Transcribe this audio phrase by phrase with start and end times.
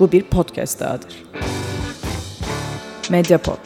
[0.00, 1.24] Bu bir podcast dahadır.
[3.10, 3.58] Mediapod.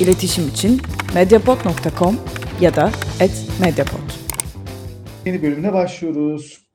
[0.00, 0.80] İletişim için
[1.14, 2.16] mediapod.com
[2.60, 2.90] ya da
[3.60, 4.10] @mediapod.
[5.26, 6.66] Yeni bölümüne başlıyoruz.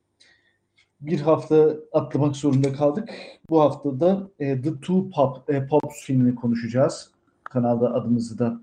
[1.01, 3.09] Bir hafta atlamak zorunda kaldık.
[3.49, 7.11] Bu hafta da e, The Two Pop, e, Pops filmini konuşacağız.
[7.43, 8.59] Kanalda adımızı da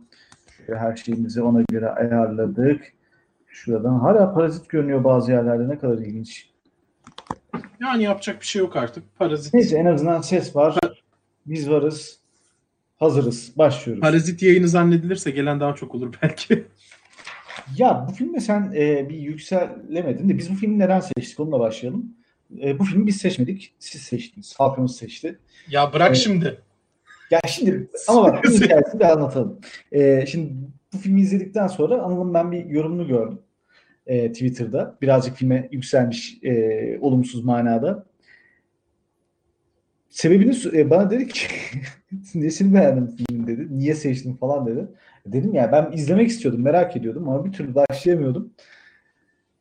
[0.57, 2.93] şöyle her şeyimizi ona göre ayarladık.
[3.47, 6.52] Şuradan hala parazit görünüyor bazı yerlerde ne kadar ilginç.
[7.81, 9.19] Yani yapacak bir şey yok artık.
[9.19, 9.55] Parazit.
[9.55, 10.79] Neyse en azından ses var.
[11.47, 12.19] Biz varız.
[12.97, 13.53] Hazırız.
[13.57, 14.01] Başlıyoruz.
[14.01, 16.65] Parazit yayını zannedilirse gelen daha çok olur belki.
[17.77, 22.15] Ya bu filmde sen e, bir yükselemedin de biz bu filmi neden seçtik onunla başlayalım.
[22.63, 23.75] E, bu filmi biz seçmedik.
[23.79, 24.55] Siz seçtiniz.
[24.59, 25.39] Halkımız seçti.
[25.71, 26.17] ya bırak Evet.
[26.17, 26.61] şimdi.
[27.31, 29.61] Ya şimdi ama bak hikayesini de anlatalım.
[29.93, 30.53] E, şimdi
[30.93, 33.39] bu filmi izledikten sonra Anıl'ın ben bir yorumunu gördüm.
[34.07, 34.99] E, Twitter'da.
[35.03, 38.07] Birazcık filme yükselmiş e, olumsuz manada.
[40.09, 41.47] Sebebini e, bana dedi ki
[42.35, 43.69] nesini beğendin filmin dedi.
[43.71, 44.89] Niye seçtin falan dedi.
[45.27, 48.53] Dedim ya ben izlemek istiyordum, merak ediyordum ama bir türlü başlayamıyordum.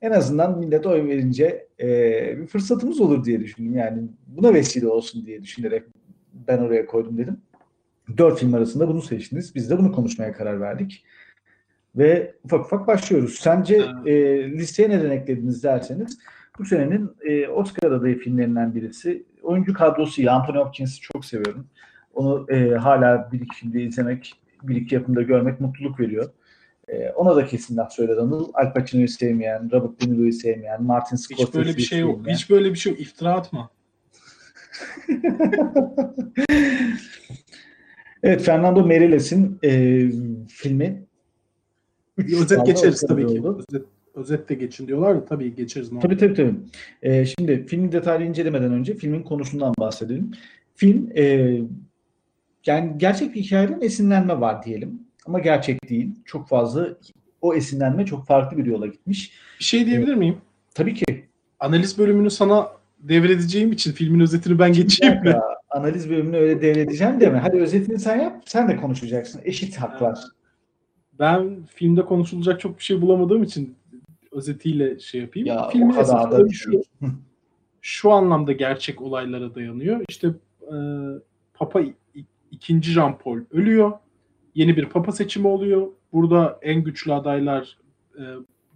[0.01, 1.87] En azından millet oy verince e,
[2.37, 3.75] bir fırsatımız olur diye düşündüm.
[3.75, 5.83] Yani buna vesile olsun diye düşünerek
[6.33, 7.37] ben oraya koydum dedim.
[8.17, 9.55] Dört film arasında bunu seçtiniz.
[9.55, 11.05] Biz de bunu konuşmaya karar verdik.
[11.95, 13.35] Ve ufak ufak başlıyoruz.
[13.39, 14.13] Sence e,
[14.51, 16.17] listeye neden eklediniz derseniz
[16.59, 19.25] bu senenin e, Oscar adayı filmlerinden birisi.
[19.41, 20.31] Oyuncu kadrosu iyi.
[20.31, 21.67] Anthony Hopkins'i çok seviyorum.
[22.13, 24.33] Onu e, hala bir iki filmde izlemek,
[24.63, 26.29] bir iki yapımda görmek mutluluk veriyor.
[26.87, 28.51] E, ona da kesin laf söyledi Anıl.
[28.53, 32.15] Al Pacino'yu sevmeyen, Robert De Niro'yu sevmeyen, Martin Scorsese'yi Hiç böyle bir şey yok.
[32.15, 32.35] sevmeyen.
[32.35, 33.01] Hiç böyle bir şey yok.
[33.01, 33.69] İftira atma.
[38.23, 39.71] evet, Fernando Meireles'in e,
[40.47, 41.05] filmi.
[42.27, 43.41] Bir özet geçeriz tabii ki.
[43.41, 43.63] oldu.
[43.69, 45.89] Özet, özet de geçin diyorlar da tabii geçeriz.
[46.01, 46.55] Tabii tabii tabii.
[47.03, 50.31] Ee, şimdi filmin detaylı incelemeden önce filmin konusundan bahsedelim.
[50.75, 51.57] Film e,
[52.65, 54.99] yani gerçek bir hikayeden esinlenme var diyelim.
[55.25, 56.15] Ama gerçek değil.
[56.25, 56.87] Çok fazla
[57.41, 59.33] o esinlenme çok farklı bir yola gitmiş.
[59.59, 60.37] Bir şey diyebilir miyim?
[60.75, 61.05] Tabii ki.
[61.59, 62.67] Analiz bölümünü sana
[62.99, 65.35] devredeceğim için filmin özetini ben geçeyim mi?
[65.69, 67.37] Analiz bölümünü öyle devredeceğim deme.
[67.37, 68.43] Hadi özetini sen yap.
[68.45, 69.41] Sen de konuşacaksın.
[69.43, 70.19] Eşit haklar.
[71.19, 73.75] Ben filmde konuşulacak çok bir şey bulamadığım için
[74.31, 75.47] özetiyle şey yapayım.
[75.47, 76.53] Ya, Filmin kadar esas da olayı değil.
[76.53, 76.81] şu,
[77.81, 80.01] şu anlamda gerçek olaylara dayanıyor.
[80.09, 80.27] İşte
[80.61, 80.75] e,
[81.53, 81.81] Papa
[82.51, 83.91] ikinci Jean Paul ölüyor.
[84.55, 85.87] Yeni bir Papa seçimi oluyor.
[86.13, 87.77] Burada en güçlü adaylar
[88.17, 88.23] e,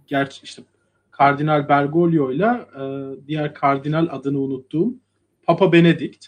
[0.06, 0.62] gerçi işte
[1.10, 2.82] Kardinal Bergoglio ile e,
[3.26, 4.94] diğer kardinal adını unuttuğum
[5.46, 6.26] Papa Benedict.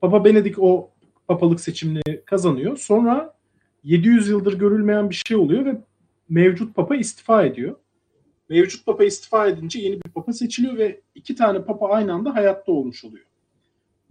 [0.00, 0.90] Papa Benedict o
[1.28, 2.76] papalık seçimini kazanıyor.
[2.76, 3.34] Sonra
[3.84, 5.80] 700 yıldır görülmeyen bir şey oluyor ve
[6.28, 7.76] mevcut papa istifa ediyor.
[8.48, 12.72] Mevcut papa istifa edince yeni bir papa seçiliyor ve iki tane papa aynı anda hayatta
[12.72, 13.24] olmuş oluyor.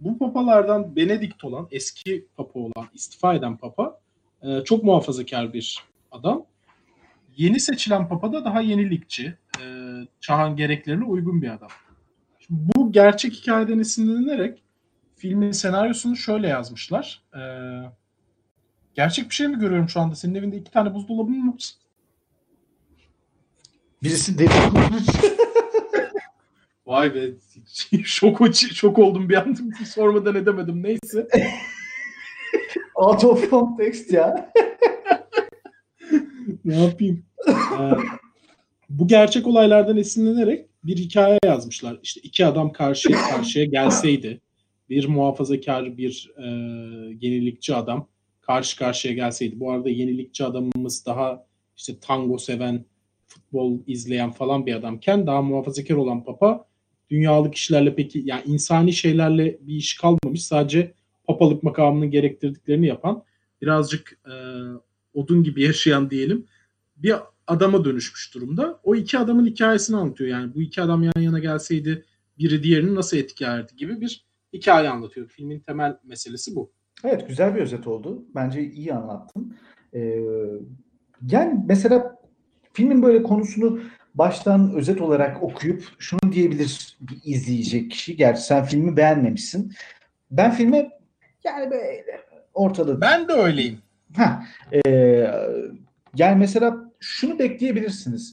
[0.00, 4.00] Bu papalardan Benedikt olan, eski papa olan, istifa eden papa
[4.42, 6.44] e, çok muhafazakar bir adam.
[7.36, 9.64] Yeni seçilen papa da daha yenilikçi, e,
[10.20, 11.68] çağın gereklerine uygun bir adam.
[12.38, 14.62] Şimdi bu gerçek hikayeden esinlenerek
[15.16, 17.22] filmin senaryosunu şöyle yazmışlar.
[17.34, 17.40] E,
[18.94, 20.14] gerçek bir şey mi görüyorum şu anda?
[20.14, 21.56] Senin evinde iki tane buzdolabın mı?
[24.02, 24.48] Birisi deli.
[26.86, 27.30] Vay be
[28.04, 29.56] şok, şok oldum bir an
[29.86, 31.28] sormadan edemedim neyse.
[32.94, 34.52] Out of context ya.
[36.64, 37.24] ne yapayım?
[37.48, 37.52] Ee,
[38.88, 41.98] bu gerçek olaylardan esinlenerek bir hikaye yazmışlar.
[42.02, 44.40] İşte iki adam karşıya karşıya gelseydi
[44.90, 46.46] bir muhafazakar bir e,
[47.20, 48.08] yenilikçi adam
[48.48, 49.60] karşı karşıya gelseydi.
[49.60, 52.84] Bu arada yenilikçi adamımız daha işte tango seven,
[53.26, 56.68] futbol izleyen falan bir adamken daha muhafazakar olan papa
[57.10, 60.44] dünyalık işlerle peki yani insani şeylerle bir iş kalmamış.
[60.44, 60.94] Sadece
[61.24, 63.22] papalık makamının gerektirdiklerini yapan
[63.62, 64.34] birazcık e,
[65.14, 66.46] odun gibi yaşayan diyelim
[66.96, 67.14] bir
[67.46, 68.80] adama dönüşmüş durumda.
[68.82, 70.30] O iki adamın hikayesini anlatıyor.
[70.30, 72.04] Yani bu iki adam yan yana gelseydi
[72.38, 75.28] biri diğerini nasıl etkilerdi gibi bir hikaye anlatıyor.
[75.28, 76.77] Filmin temel meselesi bu.
[77.04, 78.24] Evet güzel bir özet oldu.
[78.34, 79.56] Bence iyi anlattın.
[79.94, 80.20] Ee,
[81.30, 82.18] yani mesela
[82.72, 83.80] filmin böyle konusunu
[84.14, 88.16] baştan özet olarak okuyup şunu diyebilir bir izleyecek kişi.
[88.16, 89.72] Gerçi sen filmi beğenmemişsin.
[90.30, 90.90] Ben filme
[91.44, 92.20] yani böyle
[92.54, 93.00] ortada.
[93.00, 93.78] Ben de öyleyim.
[94.16, 94.90] Ha, e,
[96.16, 98.32] yani mesela şunu bekleyebilirsiniz.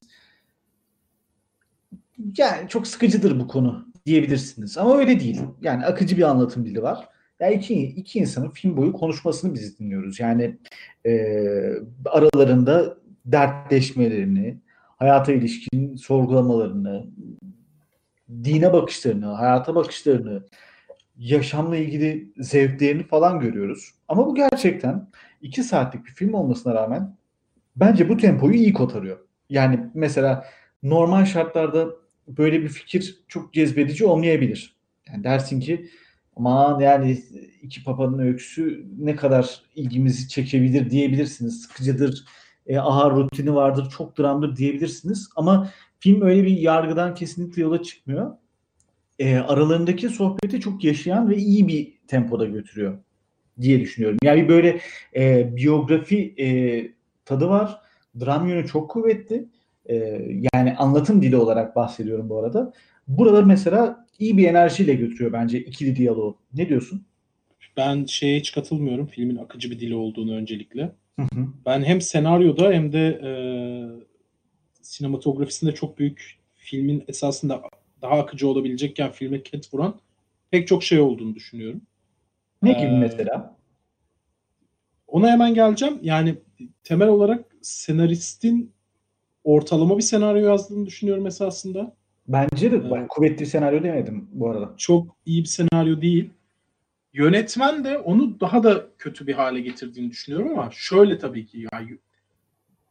[2.37, 4.77] Yani çok sıkıcıdır bu konu diyebilirsiniz.
[4.77, 5.41] Ama öyle değil.
[5.61, 7.09] Yani akıcı bir anlatım dili var.
[7.39, 10.19] Ya iki, iki insanın film boyu konuşmasını biz dinliyoruz.
[10.19, 10.57] Yani
[11.05, 11.11] e,
[12.05, 17.07] aralarında dertleşmelerini, hayata ilişkin sorgulamalarını,
[18.43, 20.43] dine bakışlarını, hayata bakışlarını,
[21.17, 23.93] yaşamla ilgili zevklerini falan görüyoruz.
[24.07, 25.07] Ama bu gerçekten
[25.41, 27.15] 2 saatlik bir film olmasına rağmen
[27.75, 29.17] bence bu tempoyu iyi kotarıyor.
[29.49, 30.45] Yani mesela
[30.83, 31.89] normal şartlarda
[32.27, 34.75] böyle bir fikir çok cezbedici olmayabilir.
[35.07, 35.89] Yani dersin ki
[36.35, 37.23] aman yani
[37.61, 41.61] iki papanın öyküsü ne kadar ilgimizi çekebilir diyebilirsiniz.
[41.61, 42.25] Sıkıcıdır,
[42.67, 45.29] e, ağır rutini vardır, çok dramdır diyebilirsiniz.
[45.35, 48.31] Ama film öyle bir yargıdan kesinlikle yola çıkmıyor.
[49.19, 52.97] E, aralarındaki sohbeti çok yaşayan ve iyi bir tempoda götürüyor
[53.61, 54.17] diye düşünüyorum.
[54.23, 54.79] Yani böyle
[55.15, 56.47] e, biyografi e,
[57.25, 57.81] tadı var.
[58.19, 59.49] Dram yönü çok kuvvetli.
[59.89, 59.95] E,
[60.53, 62.73] yani anlatım dili olarak bahsediyorum bu arada.
[63.07, 66.37] Buralar mesela iyi bir enerjiyle götürüyor bence ikili diyaloğu.
[66.53, 67.05] Ne diyorsun?
[67.77, 69.07] Ben şeye hiç katılmıyorum.
[69.07, 70.81] Filmin akıcı bir dili olduğunu öncelikle.
[71.19, 71.47] Hı hı.
[71.65, 73.31] Ben hem senaryoda hem de e,
[74.81, 77.61] sinematografisinde çok büyük filmin esasında
[78.01, 79.99] daha akıcı olabilecekken filme ket vuran
[80.51, 81.81] pek çok şey olduğunu düşünüyorum.
[82.61, 83.55] Ne gibi ee, mesela?
[85.07, 85.99] Ona hemen geleceğim.
[86.01, 86.35] Yani
[86.83, 88.71] temel olarak senaristin
[89.43, 91.95] ortalama bir senaryo yazdığını düşünüyorum esasında.
[92.27, 94.73] Bence de ee, kuvvetli bir senaryo demedim bu arada.
[94.77, 96.29] Çok iyi bir senaryo değil.
[97.13, 101.81] Yönetmen de onu daha da kötü bir hale getirdiğini düşünüyorum ama şöyle tabii ki ya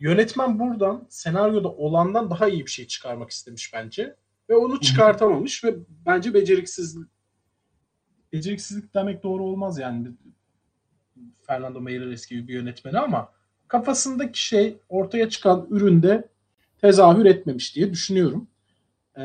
[0.01, 4.17] yönetmen buradan senaryoda olandan daha iyi bir şey çıkarmak istemiş bence
[4.49, 5.75] ve onu çıkartamamış ve
[6.07, 6.99] bence beceriksiz
[8.33, 10.09] beceriksizlik demek doğru olmaz yani
[11.43, 13.33] Fernando Meirelles gibi bir yönetmeni ama
[13.69, 16.29] kafasındaki şey ortaya çıkan üründe
[16.81, 18.49] tezahür etmemiş diye düşünüyorum.
[19.19, 19.23] Ee,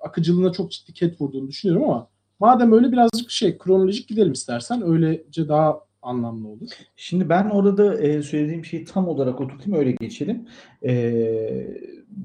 [0.00, 2.08] akıcılığına çok ciddi ket vurduğunu düşünüyorum ama
[2.40, 6.68] madem öyle birazcık şey kronolojik gidelim istersen öylece daha anlamlı olur.
[6.96, 10.48] Şimdi ben orada e, söylediğim şeyi tam olarak oturtayım öyle geçelim.
[10.82, 10.92] E,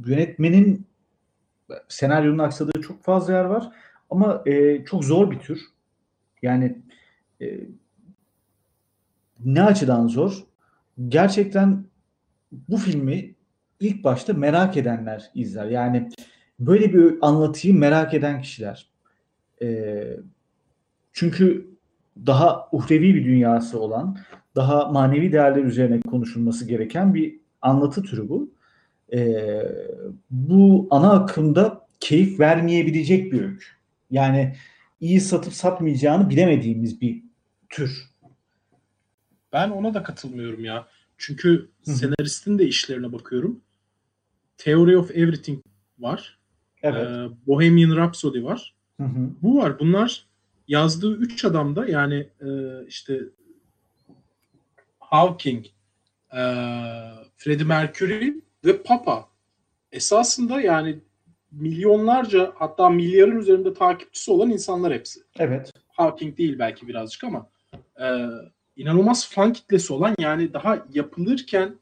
[0.05, 0.85] yönetmenin
[1.87, 3.71] senaryonun aksadığı çok fazla yer var
[4.09, 5.61] ama e, çok zor bir tür.
[6.41, 6.77] Yani
[7.41, 7.59] e,
[9.45, 10.43] ne açıdan zor?
[11.07, 11.85] Gerçekten
[12.51, 13.35] bu filmi
[13.79, 15.65] ilk başta merak edenler izler.
[15.65, 16.09] Yani
[16.67, 18.87] böyle bir anlatıyı merak eden kişiler.
[19.61, 20.03] E,
[21.13, 21.67] çünkü
[22.25, 24.17] daha uhrevi bir dünyası olan,
[24.55, 28.53] daha manevi değerler üzerine konuşulması gereken bir anlatı türü bu.
[29.13, 29.61] E,
[30.29, 33.65] bu ana akımda keyif vermeyebilecek bir öykü.
[34.11, 34.55] Yani
[34.99, 37.23] iyi satıp satmayacağını bilemediğimiz bir
[37.69, 38.11] tür.
[39.53, 40.87] Ben ona da katılmıyorum ya.
[41.17, 41.95] Çünkü Hı-hı.
[41.95, 43.61] senaristin de işlerine bakıyorum.
[44.57, 45.63] Theory of Everything
[45.99, 46.40] var.
[46.83, 47.07] Evet.
[47.07, 48.73] Ee, Bohemian Rhapsody var.
[48.97, 49.29] Hı-hı.
[49.41, 49.79] Bu var.
[49.79, 50.25] Bunlar
[50.67, 52.49] yazdığı üç adamda yani e,
[52.87, 53.21] işte
[54.99, 55.65] Hawking,
[56.33, 56.41] e,
[57.37, 58.33] Freddie Mercury
[58.65, 59.27] ve Papa
[59.91, 60.99] esasında yani
[61.51, 65.19] milyonlarca hatta milyarın üzerinde takipçisi olan insanlar hepsi.
[65.39, 65.73] Evet.
[65.87, 67.49] Hawking değil belki birazcık ama
[68.01, 68.27] e,
[68.75, 71.75] inanılmaz fan kitlesi olan yani daha yapılırken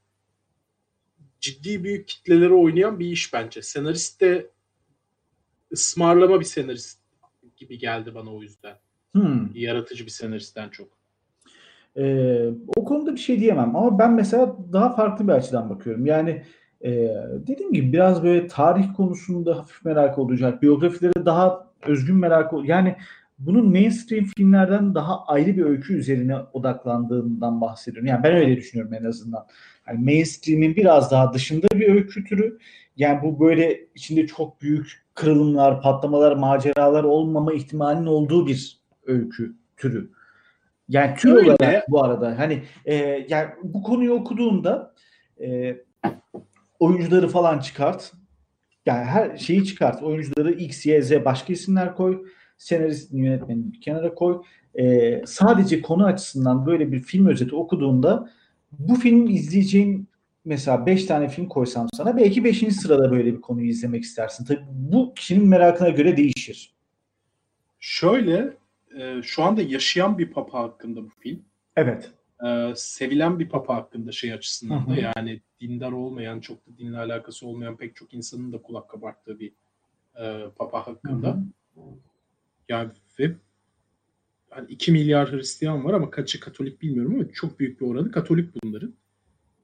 [1.40, 3.62] ciddi büyük kitleleri oynayan bir iş bence.
[3.62, 4.50] Senarist de
[5.74, 7.00] ısmarlama bir senarist
[7.58, 8.76] gibi geldi bana o yüzden.
[9.12, 9.50] Hmm.
[9.54, 10.88] Yaratıcı bir senaristten çok.
[11.98, 16.06] Ee, o konuda bir şey diyemem ama ben mesela daha farklı bir açıdan bakıyorum.
[16.06, 16.44] Yani
[16.82, 16.92] e,
[17.48, 20.62] dediğim gibi biraz böyle tarih konusunda hafif merak olacak.
[20.62, 22.70] Biyografilere daha özgün merak olacak.
[22.70, 22.96] Yani
[23.40, 28.08] bunun mainstream filmlerden daha ayrı bir öykü üzerine odaklandığından bahsediyorum.
[28.08, 29.46] Yani ben öyle düşünüyorum en azından.
[29.90, 32.58] Yani mainstream'in biraz daha dışında bir öykü türü.
[32.98, 40.12] Yani bu böyle içinde çok büyük kırılımlar, patlamalar, maceralar olmama ihtimalinin olduğu bir öykü türü.
[40.90, 41.52] Yani tür Öyle.
[41.52, 42.96] olarak bu arada hani e,
[43.30, 44.94] yani bu konuyu okuduğunda
[45.42, 45.78] e,
[46.80, 48.14] oyuncuları falan çıkart.
[48.86, 50.04] Yani her şeyi çıkart.
[50.04, 52.26] Oyuncuları X, Y, Z başka isimler koy.
[52.58, 54.42] Senaristin yönetmenini bir kenara koy.
[54.76, 58.30] E, sadece konu açısından böyle bir film özeti okuduğunda
[58.72, 60.10] bu film izleyeceğin
[60.46, 62.76] mesela 5 tane film koysam sana belki 5.
[62.76, 64.46] sırada böyle bir konuyu izlemek istersin.
[64.46, 66.74] Tabii bu kişinin merakına göre değişir.
[67.80, 68.54] Şöyle
[69.00, 71.42] e, şu anda yaşayan bir papa hakkında bu film.
[71.76, 72.12] Evet.
[72.46, 77.48] E, sevilen bir papa hakkında şey açısından da yani dindar olmayan, çok da dinle alakası
[77.48, 79.52] olmayan pek çok insanın da kulak kabarttığı bir
[80.20, 81.28] e, papa hakkında.
[81.28, 81.82] Hı hı.
[82.70, 83.32] Yani ve
[84.50, 88.64] hani 2 milyar Hristiyan var ama kaçı Katolik bilmiyorum ama çok büyük bir oranı Katolik
[88.64, 88.94] bunların.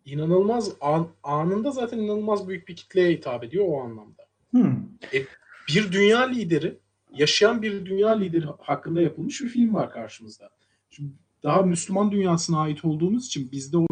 [0.06, 4.24] İnanılmaz an, anında zaten inanılmaz büyük bir kitleye hitap ediyor o anlamda.
[4.52, 4.76] Hmm.
[5.14, 5.24] E,
[5.68, 6.78] bir dünya lideri
[7.14, 10.50] yaşayan bir dünya lideri hakkında yapılmış bir film var karşımızda.
[10.90, 11.12] Şimdi
[11.44, 13.88] daha Müslüman dünyasına ait olduğumuz için bizde o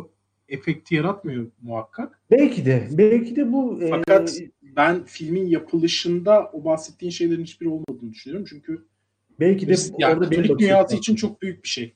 [0.49, 2.21] efekti yaratmıyor muhakkak.
[2.31, 2.87] Belki de.
[2.91, 4.51] Belki de bu fakat e...
[4.61, 8.47] ben filmin yapılışında o bahsettiğin şeylerin hiçbiri olmadığını düşünüyorum.
[8.49, 8.85] Çünkü
[9.39, 10.97] Belki de yani orada Katolik dünyası açım.
[10.99, 11.93] için çok büyük bir şey.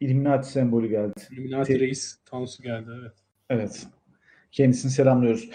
[0.00, 1.12] Illuminati sembolü geldi.
[1.32, 3.12] Illuminati Te- reis Tansu geldi evet.
[3.50, 3.86] Evet.
[4.52, 5.50] Kendisini selamlıyoruz.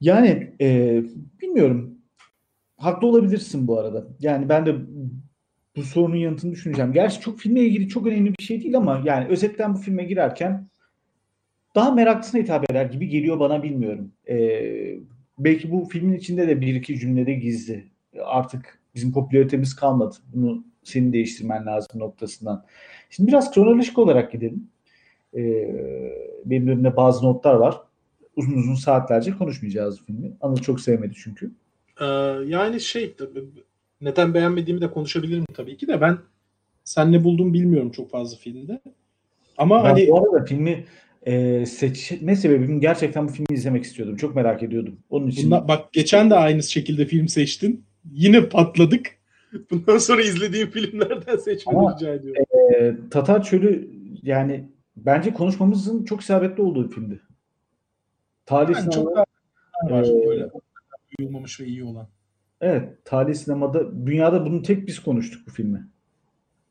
[0.00, 1.02] Yani e,
[1.42, 1.98] bilmiyorum.
[2.76, 4.06] Haklı olabilirsin bu arada.
[4.20, 4.76] Yani ben de
[5.76, 6.92] bu sorunun yanıtını düşüneceğim.
[6.92, 10.68] Gerçi çok filmle ilgili çok önemli bir şey değil ama yani özetten bu filme girerken
[11.74, 14.12] daha meraklısına hitap eder gibi geliyor bana bilmiyorum.
[14.28, 14.36] E,
[15.38, 17.84] belki bu filmin içinde de bir iki cümlede gizli.
[18.24, 20.16] Artık bizim popülaritemiz kalmadı.
[20.34, 22.64] Bunu senin değiştirmen lazım noktasından.
[23.10, 24.68] Şimdi biraz kronolojik olarak gidelim.
[25.36, 25.42] E,
[26.44, 27.80] benim önümde bazı notlar var.
[28.36, 30.32] Uzun uzun saatlerce konuşmayacağız filmi.
[30.40, 31.52] Anıl çok sevmedi çünkü.
[32.00, 32.04] Ee,
[32.46, 33.14] yani şey
[34.00, 36.18] neden beğenmediğimi de konuşabilirim tabii ki de ben
[36.84, 38.80] sen ne buldun bilmiyorum çok fazla filmde.
[39.58, 40.84] Ama Ben hani bu arada filmi
[41.26, 44.16] e, seçme sebebim gerçekten bu filmi izlemek istiyordum.
[44.16, 44.98] Çok merak ediyordum.
[45.10, 47.84] Onun için Bundan, bak geçen de aynı şekilde film seçtin.
[48.10, 49.06] Yine patladık.
[49.70, 52.42] Bundan sonra izlediğim filmlerden seçmeni Ama- rica ediyorum.
[52.74, 53.90] e, Tatar Çölü
[54.22, 57.20] yani bence konuşmamızın çok isabetli olduğu bir filmdi.
[58.46, 59.14] Talih Yani çok sinemada,
[59.88, 60.50] daha var böyle
[61.18, 62.08] duyulmamış ve iyi olan.
[62.60, 65.88] evet, Talih sinemada dünyada bunu tek biz konuştuk bu filmi.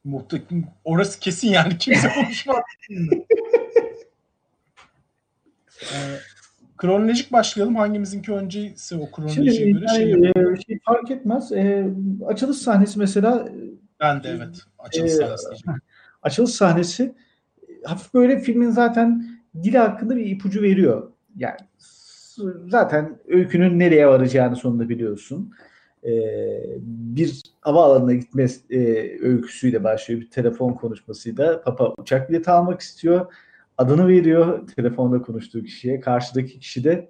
[0.04, 2.64] Muhtemelen orası kesin yani kimse konuşmaz.
[5.82, 6.18] ee,
[6.82, 7.76] kronolojik başlayalım.
[7.76, 10.54] Hangimizinki önceyse o kronolojiye Şimdi göre şey yapalım.
[10.54, 11.52] e, şey fark etmez.
[11.52, 11.88] E,
[12.28, 13.54] açılış sahnesi mesela e,
[14.00, 14.62] Ben de evet.
[14.80, 15.64] Açılış Ee, sahnesi
[16.24, 19.26] açılış sahnesi e, hafif böyle filmin zaten
[19.64, 21.12] dili hakkında bir ipucu veriyor.
[21.36, 21.58] Yani
[22.68, 25.54] zaten öykünün nereye varacağını sonunda biliyorsun.
[26.04, 26.10] Ee,
[26.82, 28.80] bir hava alanına gitme e,
[29.22, 30.22] öyküsüyle başlıyor.
[30.22, 31.62] Bir telefon konuşmasıyla.
[31.62, 33.34] Papa uçak bileti almak istiyor.
[33.82, 36.00] Adını veriyor telefonda konuştuğu kişiye.
[36.00, 37.10] Karşıdaki kişi de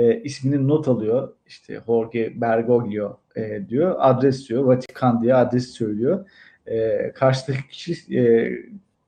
[0.00, 1.32] e, ismini not alıyor.
[1.46, 3.94] İşte Jorge Bergoglio e, diyor.
[3.98, 4.64] Adres diyor.
[4.64, 6.26] Vatikan diye adres söylüyor
[6.66, 8.52] e, karşıdaki kişi e,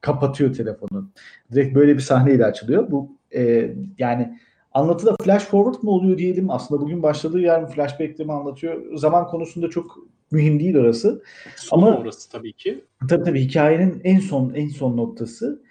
[0.01, 1.11] kapatıyor telefonu.
[1.53, 2.91] Direkt böyle bir sahneyle açılıyor.
[2.91, 4.39] Bu e, yani
[4.73, 6.51] anlatıda flash forward mı oluyor diyelim.
[6.51, 8.97] Aslında bugün başladığı yer mi flashback'te mi anlatıyor.
[8.97, 9.99] Zaman konusunda çok
[10.31, 11.23] mühim değil orası.
[11.57, 12.85] Son ama- orası tabii ki.
[13.09, 15.63] Tabii tabii hikayenin en son en son noktası.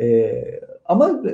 [0.00, 0.32] E,
[0.84, 1.32] ama e,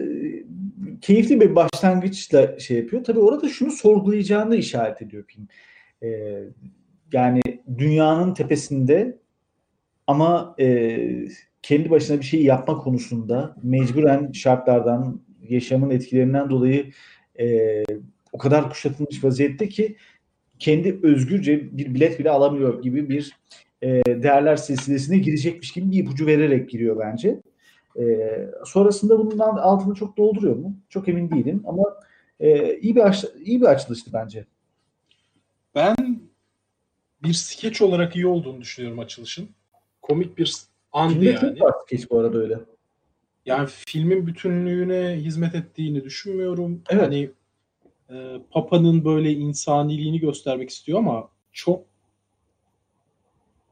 [1.00, 3.04] keyifli bir başlangıçla şey yapıyor.
[3.04, 5.48] Tabii orada şunu sorgulayacağını işaret ediyor film.
[6.02, 6.38] E,
[7.12, 7.40] yani
[7.78, 9.18] dünyanın tepesinde
[10.06, 10.98] ama e,
[11.62, 16.90] kendi başına bir şey yapma konusunda mecburen şartlardan, yaşamın etkilerinden dolayı
[17.40, 17.84] e,
[18.32, 19.96] o kadar kuşatılmış vaziyette ki
[20.58, 23.36] kendi özgürce bir bilet bile alamıyor gibi bir
[23.82, 27.40] e, değerler silsilesine girecekmiş gibi bir ipucu vererek giriyor bence.
[27.98, 28.04] E,
[28.64, 30.76] sonrasında bundan altını çok dolduruyor mu?
[30.88, 31.84] Çok emin değilim ama
[32.40, 34.44] e, iyi bir aç, iyi bir açılıştı bence.
[35.74, 35.96] Ben
[37.22, 39.48] bir skeç olarak iyi olduğunu düşünüyorum açılışın.
[40.02, 40.54] Komik bir
[40.92, 41.40] andı Filmde yani.
[41.40, 42.58] çok var skeç bu arada öyle.
[43.46, 46.82] Yani filmin bütünlüğüne hizmet ettiğini düşünmüyorum.
[46.90, 47.02] Evet.
[47.02, 47.30] Hani
[48.10, 51.84] e, Papa'nın böyle insaniliğini göstermek istiyor ama çok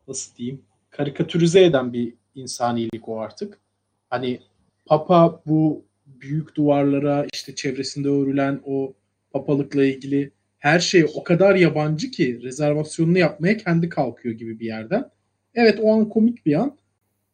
[0.09, 3.61] nasıl diyeyim karikatürize eden bir insanilik o artık.
[4.11, 4.41] Hani
[4.87, 8.95] Papa bu büyük duvarlara işte çevresinde örülen o
[9.31, 15.11] papalıkla ilgili her şey o kadar yabancı ki rezervasyonunu yapmaya kendi kalkıyor gibi bir yerden.
[15.55, 16.77] Evet o an komik bir an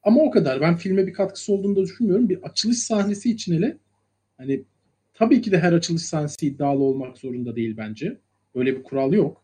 [0.03, 0.61] ama o kadar.
[0.61, 2.29] Ben filme bir katkısı olduğunu da düşünmüyorum.
[2.29, 3.77] Bir açılış sahnesi için hele
[4.37, 4.63] hani
[5.15, 8.19] tabii ki de her açılış sahnesi iddialı olmak zorunda değil bence.
[8.55, 9.43] Böyle bir kural yok.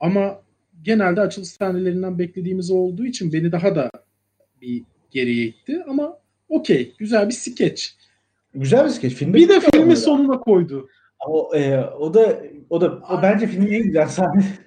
[0.00, 0.42] Ama
[0.82, 3.90] genelde açılış sahnelerinden beklediğimiz olduğu için beni daha da
[4.62, 5.82] bir geriye itti.
[5.88, 6.94] Ama okey.
[6.98, 7.96] Güzel bir skeç.
[8.54, 9.14] Güzel bir skeç.
[9.14, 9.96] Filmde Bir de filmi böyle.
[9.96, 10.88] sonuna koydu.
[11.26, 14.48] O, e, o da o da o bence filmin en güzel sahnesi.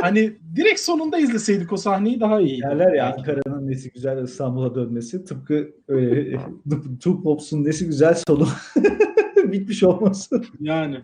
[0.00, 2.62] Hani direkt sonunda izleseydik o sahneyi daha iyiydi.
[2.62, 3.14] Derler ya.
[3.18, 5.24] Ankara'nın nesi güzel İstanbul'a dönmesi.
[5.24, 6.38] Tıpkı öyle
[7.00, 8.48] Two Pops'un nesi güzel sonu
[9.36, 10.96] bitmiş olması Yani.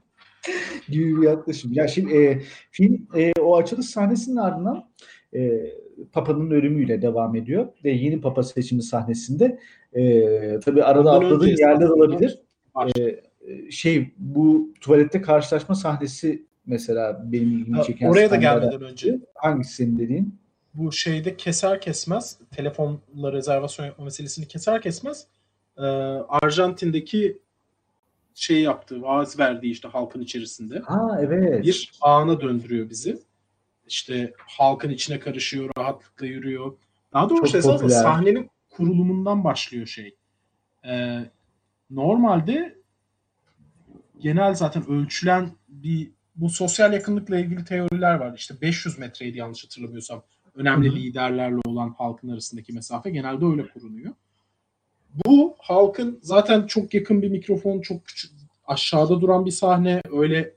[0.88, 1.72] gibi bir yaklaşım.
[1.72, 4.84] Ya şimdi e, film e, o açılış sahnesinin ardından
[5.34, 5.40] e,
[6.12, 9.58] Papa'nın ölümüyle devam ediyor ve yeni Papa seçimi sahnesinde
[9.92, 12.38] e, tabii arada Ondan atladığın yerler olabilir.
[12.96, 13.20] E,
[13.70, 19.18] şey bu tuvalette karşılaşma sahnesi mesela benim ilgimi çeken Oraya da gelmeden önce.
[19.34, 20.38] Hangisi senin dediğin?
[20.78, 25.26] bu şeyde keser kesmez telefonla rezervasyon yapma meselesini keser kesmez
[25.78, 25.82] e,
[26.28, 27.38] Arjantin'deki
[28.34, 31.64] şey yaptığı, vaaz verdiği işte halkın içerisinde Ha evet.
[31.64, 33.18] bir ana döndürüyor bizi.
[33.88, 36.72] İşte halkın içine karışıyor, rahatlıkla yürüyor.
[37.12, 38.02] Daha doğrusu Çok esasında popüler.
[38.02, 40.16] sahnenin kurulumundan başlıyor şey.
[40.86, 41.20] Ee,
[41.90, 42.78] normalde
[44.18, 48.34] genel zaten ölçülen bir bu sosyal yakınlıkla ilgili teoriler var.
[48.36, 50.22] İşte 500 metreydi yanlış hatırlamıyorsam
[50.54, 50.96] önemli Hı hı.
[50.96, 54.14] liderlerle olan halkın arasındaki mesafe genelde öyle korunuyor.
[55.26, 58.32] Bu halkın zaten çok yakın bir mikrofon, çok küçük
[58.66, 60.54] aşağıda duran bir sahne, öyle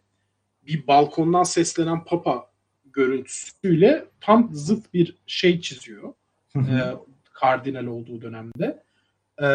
[0.67, 2.50] bir balkondan seslenen papa
[2.93, 6.13] görüntüsüyle tam zıt bir şey çiziyor.
[6.55, 6.77] e,
[7.33, 8.83] kardinal olduğu dönemde.
[9.41, 9.47] E,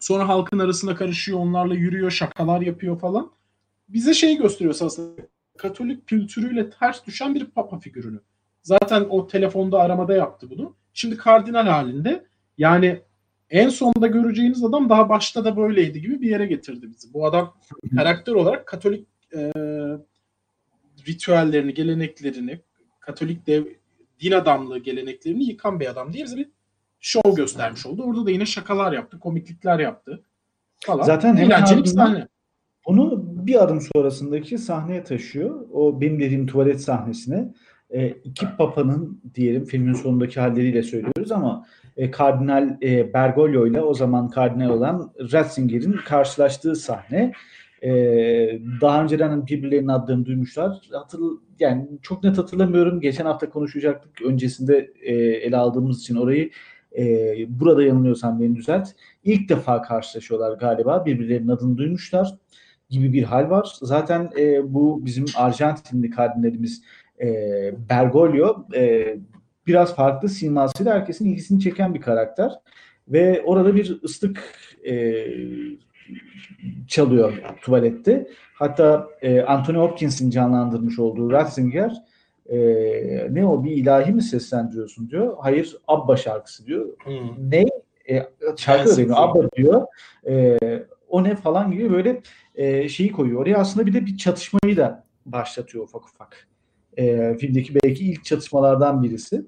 [0.00, 3.30] sonra halkın arasında karışıyor, onlarla yürüyor, şakalar yapıyor falan.
[3.88, 5.22] Bize şey gösteriyor aslında
[5.58, 8.20] Katolik kültürüyle ters düşen bir papa figürünü.
[8.62, 10.74] Zaten o telefonda aramada yaptı bunu.
[10.94, 12.24] Şimdi kardinal halinde
[12.58, 13.00] yani
[13.50, 17.14] en sonda göreceğiniz adam daha başta da böyleydi gibi bir yere getirdi bizi.
[17.14, 17.54] Bu adam
[17.96, 19.06] karakter olarak Katolik
[19.36, 19.52] e,
[21.08, 22.60] ritüellerini, geleneklerini,
[23.00, 23.64] Katolik dev,
[24.20, 26.48] din adamlığı geleneklerini yıkan bir adam diye bize bir
[27.00, 28.02] şov göstermiş oldu.
[28.02, 30.22] Orada da yine şakalar yaptı, komiklikler yaptı
[30.80, 31.02] falan.
[31.02, 32.28] Zaten eğlenceli bir sahne.
[32.84, 35.66] Onu bir adım sonrasındaki sahneye taşıyor.
[35.72, 37.54] O benim dediğim tuvalet sahnesine.
[37.90, 43.94] E, iki papanın diyelim filmin sonundaki halleriyle söylüyoruz ama e, Kardinal e, Bergoglio ile o
[43.94, 47.32] zaman kardinal olan Ratzinger'in karşılaştığı sahne.
[47.82, 47.90] E,
[48.80, 50.88] daha önceden birbirlerinin adlarını duymuşlar.
[50.92, 51.22] Hatırl
[51.60, 53.00] yani çok net hatırlamıyorum.
[53.00, 54.22] Geçen hafta konuşacaktık.
[54.22, 56.50] Öncesinde e, ele aldığımız için orayı
[56.98, 58.88] e, burada yanılıyorsam beni düzelt.
[59.24, 61.06] İlk defa karşılaşıyorlar galiba.
[61.06, 62.34] Birbirlerinin adını duymuşlar
[62.90, 63.76] gibi bir hal var.
[63.82, 66.82] Zaten e, bu bizim Arjantinli kardinalimiz
[67.20, 67.28] e,
[67.90, 69.16] Bergoglio e,
[69.66, 72.52] biraz farklı simasıyla herkesin ilgisini çeken bir karakter.
[73.08, 74.44] Ve orada bir ıslık
[74.84, 75.24] e,
[76.86, 78.28] çalıyor tuvalette.
[78.54, 81.92] Hatta e, Anthony Hopkins'in canlandırmış olduğu Ratzinger
[82.48, 82.58] e,
[83.30, 85.36] ne o bir ilahi mi seslendiriyorsun diyor.
[85.40, 86.86] Hayır Abba şarkısı diyor.
[87.04, 87.50] Hmm.
[87.50, 87.66] Ne?
[88.10, 89.16] E, şarkı öğreniyor.
[89.18, 89.86] Abba diyor.
[90.28, 90.58] E,
[91.08, 92.22] o ne falan gibi böyle
[92.54, 93.42] e, şeyi koyuyor.
[93.42, 96.48] Oraya aslında bir de bir çatışmayı da başlatıyor ufak ufak.
[96.96, 99.44] E, filmdeki belki ilk çatışmalardan birisi.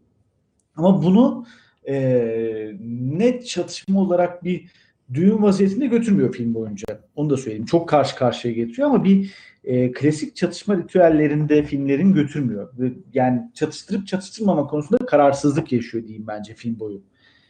[0.77, 1.47] Ama bunu
[1.89, 4.71] e, net çatışma olarak bir
[5.15, 6.87] düğün vaziyetinde götürmüyor film boyunca.
[7.17, 7.65] Onu da söyleyeyim.
[7.65, 12.73] Çok karşı karşıya getiriyor ama bir e, klasik çatışma ritüellerinde filmlerin götürmüyor.
[13.15, 17.03] Yani çatıştırıp çatıştırmama konusunda kararsızlık yaşıyor diyeyim bence film boyu.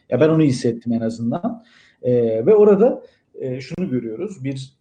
[0.09, 1.63] Ya ben onu hissettim en azından.
[2.01, 2.11] E,
[2.45, 3.03] ve orada
[3.35, 4.43] e, şunu görüyoruz.
[4.43, 4.73] Bir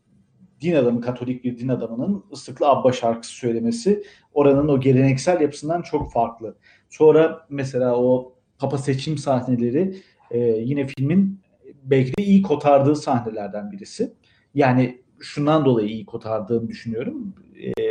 [0.60, 4.02] din adamı, Katolik bir din adamının ıslıklı Abba şarkısı söylemesi
[4.34, 6.56] oranın o geleneksel yapısından çok farklı.
[6.90, 9.96] Sonra mesela o Papa seçim sahneleri
[10.30, 11.40] e, yine filmin
[11.84, 14.12] belki de iyi kotardığı sahnelerden birisi.
[14.54, 17.34] Yani şundan dolayı iyi kotardığını düşünüyorum.
[17.80, 17.84] E,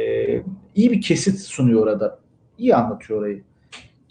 [0.75, 2.19] iyi bir kesit sunuyor orada.
[2.57, 3.43] İyi anlatıyor orayı.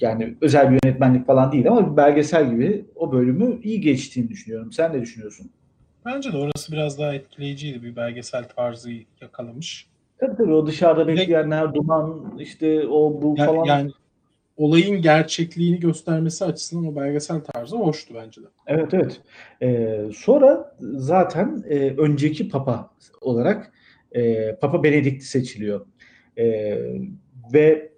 [0.00, 4.72] Yani özel bir yönetmenlik falan değil ama bir belgesel gibi o bölümü iyi geçtiğini düşünüyorum.
[4.72, 5.50] Sen ne düşünüyorsun?
[6.06, 7.82] Bence de orası biraz daha etkileyiciydi.
[7.82, 9.88] Bir belgesel tarzı yakalamış.
[10.18, 13.64] Tabii tabii o dışarıda bekleyenler, duman, işte o bu Ya- falan.
[13.64, 13.90] Yani
[14.58, 18.46] olayın gerçekliğini göstermesi açısından o belgesel tarzı hoştu bence de.
[18.66, 19.20] Evet evet.
[19.62, 22.90] Ee, sonra zaten e, önceki papa
[23.20, 23.72] olarak
[24.12, 25.86] e, Papa Benedikt seçiliyor.
[26.38, 26.78] E,
[27.52, 27.92] ve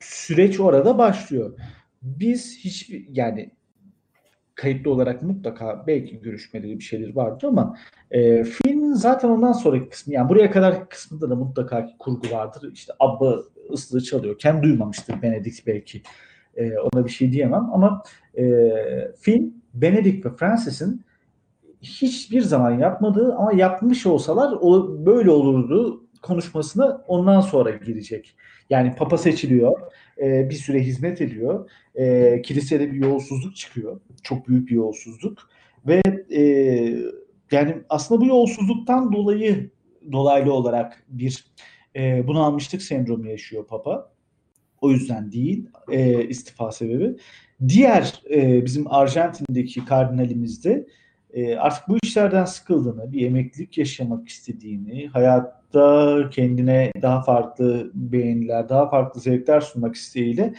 [0.00, 1.58] süreç orada başlıyor.
[2.02, 3.50] Biz hiçbir yani
[4.54, 7.76] kayıtlı olarak mutlaka belki görüşmeleri bir şeyler vardı ama
[8.10, 12.72] e, filmin zaten ondan sonraki kısmı yani buraya kadar kısmında da mutlaka kurgu vardır.
[12.72, 13.42] İşte Abba
[13.72, 14.38] ıslığı çalıyor.
[14.38, 16.02] Kendi duymamıştır Benedikt belki.
[16.56, 18.02] E, ona bir şey diyemem ama
[18.38, 18.44] e,
[19.20, 21.04] film Benedict ve Francis'in
[21.82, 28.36] hiçbir zaman yapmadığı ama yapmış olsalar o böyle olurdu konuşmasına ondan sonra girecek.
[28.70, 29.80] Yani Papa seçiliyor,
[30.22, 35.38] e, bir süre hizmet ediyor, e, kilisede bir yolsuzluk çıkıyor, çok büyük bir yolsuzluk
[35.86, 36.42] ve e,
[37.50, 39.70] yani aslında bu yolsuzluktan dolayı
[40.12, 41.44] dolaylı olarak bir
[41.96, 44.12] e, bunalmışlık sendromu yaşıyor Papa.
[44.80, 47.16] O yüzden değil e, istifa sebebi.
[47.68, 50.86] Diğer e, bizim Arjantin'deki kardinalimizde
[51.32, 58.90] e, artık bu işlerden sıkıldığını, bir emeklilik yaşamak istediğini, hayatta kendine daha farklı beğeniler, daha
[58.90, 60.54] farklı zevkler sunmak isteğiyle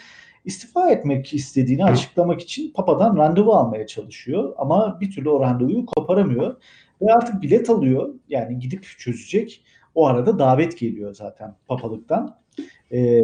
[0.45, 4.53] istifa etmek istediğini açıklamak için Papa'dan randevu almaya çalışıyor.
[4.57, 6.55] Ama bir türlü o randevuyu koparamıyor.
[7.01, 8.13] Ve artık bilet alıyor.
[8.29, 9.63] Yani gidip çözecek.
[9.99, 12.39] O arada davet geliyor zaten papalıktan.
[12.91, 13.23] E,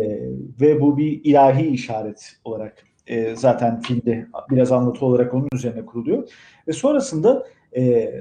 [0.62, 6.30] ve bu bir ilahi işaret olarak e, zaten filmde biraz anlatı olarak onun üzerine kuruluyor.
[6.68, 8.14] Ve sonrasında e,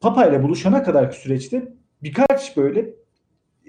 [0.00, 2.90] Papa ile buluşana kadarki süreçte birkaç böyle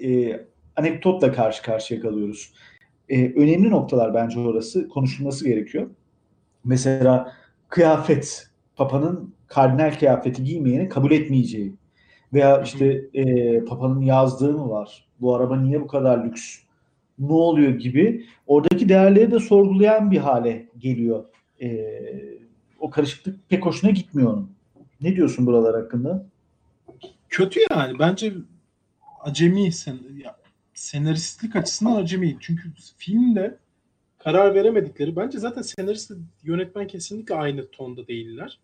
[0.04, 0.40] e,
[0.76, 2.52] anekdotla karşı karşıya kalıyoruz.
[3.08, 5.90] E, önemli noktalar bence orası konuşulması gerekiyor.
[6.64, 7.32] Mesela
[7.68, 11.74] kıyafet, Papa'nın kardinal kıyafeti giymeyeni kabul etmeyeceği
[12.32, 15.06] veya işte e, Papa'nın yazdığı mı var?
[15.20, 16.64] Bu araba niye bu kadar lüks?
[17.18, 21.24] ne oluyor gibi oradaki değerleri de sorgulayan bir hale geliyor.
[21.62, 21.98] E,
[22.80, 24.50] o karışıklık pek hoşuna gitmiyor onun.
[25.00, 26.26] Ne diyorsun buralar hakkında?
[27.28, 27.98] Kötü yani.
[27.98, 28.32] Bence
[29.20, 30.36] acemi sen, ya,
[30.74, 32.36] senaristlik açısından acemi.
[32.40, 33.58] Çünkü filmde
[34.18, 38.58] karar veremedikleri bence zaten senaristle yönetmen kesinlikle aynı tonda değiller.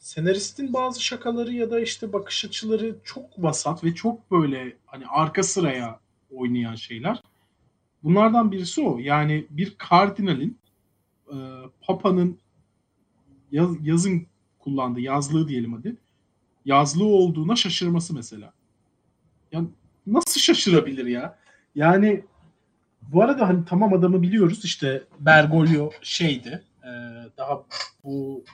[0.00, 5.42] Senaristin bazı şakaları ya da işte bakış açıları çok vasat ve çok böyle hani arka
[5.42, 7.22] sıraya oynayan şeyler.
[8.02, 8.98] Bunlardan birisi o.
[8.98, 10.58] Yani bir kardinalin
[11.28, 11.36] e,
[11.80, 12.38] Papa'nın
[13.52, 14.26] yaz, yazın
[14.58, 15.96] kullandığı yazlığı diyelim hadi.
[16.64, 18.52] Yazlığı olduğuna şaşırması mesela.
[19.52, 19.62] Ya
[20.06, 21.38] nasıl şaşırabilir ya?
[21.74, 22.24] Yani
[23.02, 26.90] bu arada hani tamam adamı biliyoruz işte Bergoglio şeydi e,
[27.36, 27.64] daha
[28.04, 28.44] bu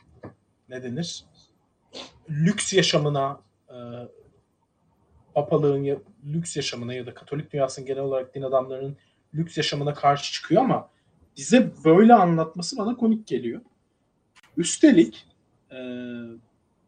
[0.69, 1.25] ne denir
[2.31, 3.77] lüks yaşamına e,
[5.35, 8.97] papalığın ya, lüks yaşamına ya da Katolik dünyasının genel olarak din adamlarının
[9.35, 10.91] lüks yaşamına karşı çıkıyor ama
[11.37, 13.61] bize böyle anlatması bana komik geliyor.
[14.57, 15.27] Üstelik
[15.71, 15.77] e,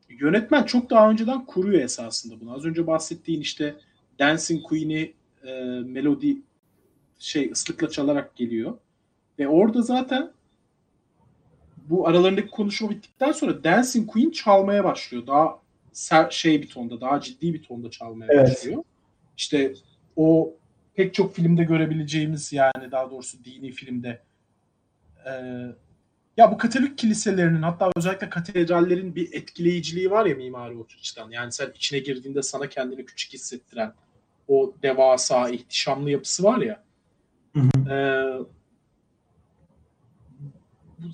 [0.09, 2.55] yönetmen çok daha önceden kuruyor esasında bunu.
[2.55, 3.77] Az önce bahsettiğin işte
[4.19, 5.53] Dancing Queen'i e,
[5.87, 6.37] melodi
[7.19, 8.79] şey ıslıkla çalarak geliyor.
[9.39, 10.33] Ve orada zaten
[11.91, 15.27] bu aralarındaki konuşma bittikten sonra Dancing Queen çalmaya başlıyor.
[15.27, 15.59] Daha
[15.93, 18.51] ser, şey bir tonda, daha ciddi bir tonda çalmaya Evet.
[18.51, 18.83] başlıyor.
[19.37, 19.75] İşte
[20.17, 20.55] o
[20.95, 24.23] pek çok filmde görebileceğimiz yani daha doğrusu dini filmde
[25.27, 25.33] e,
[26.37, 31.31] ya bu Katolik kiliselerinin hatta özellikle katedrallerin bir etkileyiciliği var ya mimari açıdan.
[31.31, 33.93] Yani sen içine girdiğinde sana kendini küçük hissettiren
[34.49, 36.83] o devasa, ihtişamlı yapısı var ya.
[37.57, 37.91] Hı hı.
[37.91, 38.39] Ee,
[40.99, 41.13] bu-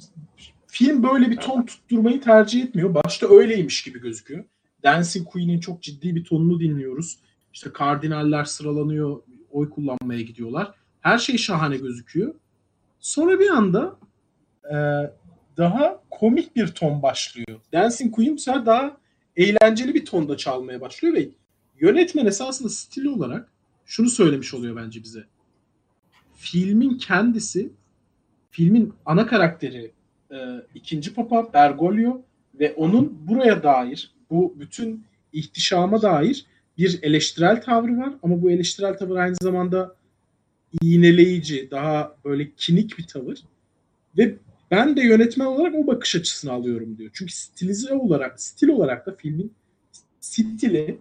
[0.74, 2.94] film böyle bir ton tutturmayı tercih etmiyor.
[2.94, 4.44] Başta öyleymiş gibi gözüküyor.
[4.82, 7.18] Dancing Queen'in çok ciddi bir tonunu dinliyoruz.
[7.52, 10.74] İşte kardinaller sıralanıyor, oy kullanmaya gidiyorlar.
[11.00, 12.34] Her şey şahane gözüküyor.
[13.00, 13.98] Sonra bir anda
[14.64, 14.76] e,
[15.56, 17.60] daha komik bir ton başlıyor.
[17.72, 18.96] Dancing Queen bu daha
[19.36, 21.28] eğlenceli bir tonda çalmaya başlıyor ve
[21.80, 23.48] yönetmen esasında stil olarak
[23.86, 25.24] şunu söylemiş oluyor bence bize.
[26.36, 27.72] Filmin kendisi,
[28.50, 29.93] filmin ana karakteri
[30.34, 32.22] e, ikinci Papa Bergoglio
[32.60, 36.46] ve onun buraya dair, bu bütün ihtişama dair
[36.78, 38.14] bir eleştirel tavrı var.
[38.22, 39.96] Ama bu eleştirel tavır aynı zamanda
[40.82, 43.38] iğneleyici, daha böyle kinik bir tavır.
[44.18, 44.34] Ve
[44.70, 47.10] ben de yönetmen olarak o bakış açısını alıyorum diyor.
[47.14, 49.52] Çünkü stilize olarak, stil olarak da filmin
[50.20, 50.98] stili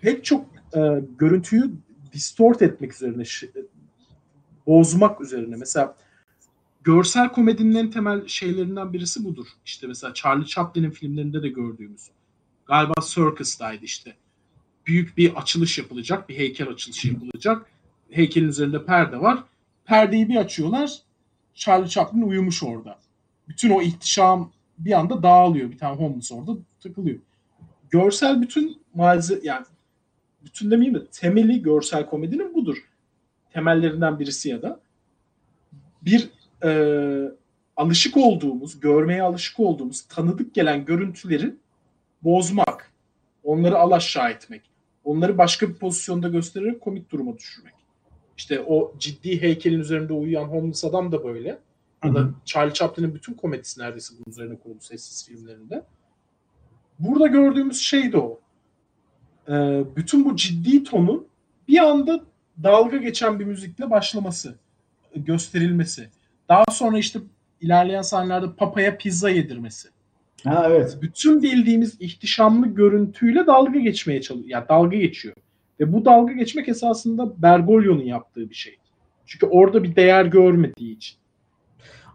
[0.00, 0.80] pek çok e,
[1.18, 1.70] görüntüyü
[2.12, 3.22] distort etmek üzerine,
[4.66, 5.56] bozmak üzerine.
[5.56, 5.96] Mesela
[6.82, 9.46] görsel komedinin en temel şeylerinden birisi budur.
[9.64, 12.10] İşte mesela Charlie Chaplin'in filmlerinde de gördüğümüz.
[12.66, 14.16] Galiba Circus'taydı işte.
[14.86, 17.66] Büyük bir açılış yapılacak, bir heykel açılışı yapılacak.
[18.10, 19.44] Heykelin üzerinde perde var.
[19.84, 20.98] Perdeyi bir açıyorlar.
[21.54, 22.98] Charlie Chaplin uyumuş orada.
[23.48, 25.70] Bütün o ihtişam bir anda dağılıyor.
[25.70, 27.18] Bir tane homeless orada takılıyor.
[27.90, 29.66] Görsel bütün malzeme yani
[30.44, 32.76] bütün demeyeyim de temeli görsel komedinin budur.
[33.52, 34.80] Temellerinden birisi ya da
[36.02, 36.30] bir
[36.64, 36.70] e,
[37.76, 41.54] alışık olduğumuz, görmeye alışık olduğumuz, tanıdık gelen görüntüleri
[42.22, 42.92] bozmak,
[43.44, 44.62] onları alaşağı etmek,
[45.04, 47.74] onları başka bir pozisyonda göstererek komik duruma düşürmek.
[48.36, 51.58] İşte o ciddi heykelin üzerinde uyuyan homeless adam da böyle.
[52.04, 55.84] Ya da Charlie Chaplin'in bütün komedisi neredeyse bunun üzerine kurulu sessiz filmlerinde.
[56.98, 58.40] Burada gördüğümüz şey de o.
[59.48, 61.26] Ee, bütün bu ciddi tonun
[61.68, 62.20] bir anda
[62.62, 64.54] dalga geçen bir müzikle başlaması,
[65.16, 66.10] gösterilmesi.
[66.50, 67.18] Daha sonra işte
[67.60, 69.88] ilerleyen sahnelerde papaya pizza yedirmesi.
[70.44, 70.98] Ha evet.
[71.02, 74.48] Bütün bildiğimiz ihtişamlı görüntüyle dalga geçmeye çalışıyor.
[74.50, 75.34] Yani dalga geçiyor.
[75.80, 78.76] Ve bu dalga geçmek esasında Bergoglio'nun yaptığı bir şey.
[79.26, 81.16] Çünkü orada bir değer görmediği için.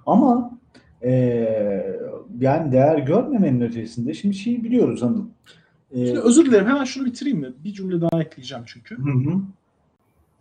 [0.05, 0.57] Ama
[1.03, 1.99] eee,
[2.39, 5.31] yani değer görmemenin ötesinde şimdi şeyi biliyoruz hanım.
[5.91, 7.53] Eee, Şimdi özür dilerim hemen şunu bitireyim mi?
[7.63, 8.97] Bir cümle daha ekleyeceğim çünkü.
[8.97, 9.41] hı hı.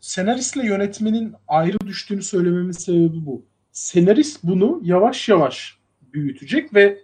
[0.00, 3.42] Senaristle yönetmenin ayrı düştüğünü söylememin sebebi bu.
[3.74, 5.78] Senarist bunu yavaş yavaş
[6.12, 7.02] büyütecek ve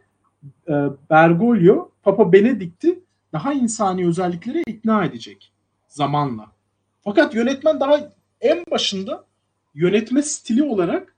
[0.68, 0.72] e,
[1.10, 3.00] Bergoglio Papa Benedict'i
[3.32, 5.52] daha insani özelliklere ikna edecek
[5.88, 6.52] zamanla.
[7.04, 9.24] Fakat yönetmen daha en başında
[9.74, 11.14] yönetme stili olarak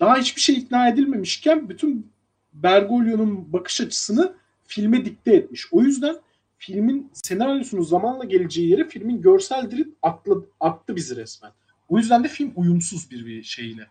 [0.00, 2.12] daha hiçbir şey ikna edilmemişken bütün
[2.52, 4.34] Bergoglio'nun bakış açısını
[4.66, 5.72] filme dikte etmiş.
[5.72, 6.16] O yüzden
[6.58, 11.52] filmin senaryosunun zamanla geleceği yere filmin görsel dili atla, attı bizi resmen.
[11.88, 13.86] O yüzden de film uyumsuz bir, bir şeyle.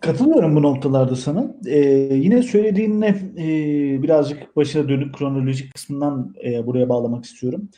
[0.00, 1.54] Katılıyorum bu noktalarda sana.
[1.66, 1.78] Ee,
[2.12, 3.06] yine söylediğinle
[3.38, 7.68] e, birazcık başına dönük kronolojik kısmından e, buraya bağlamak istiyorum.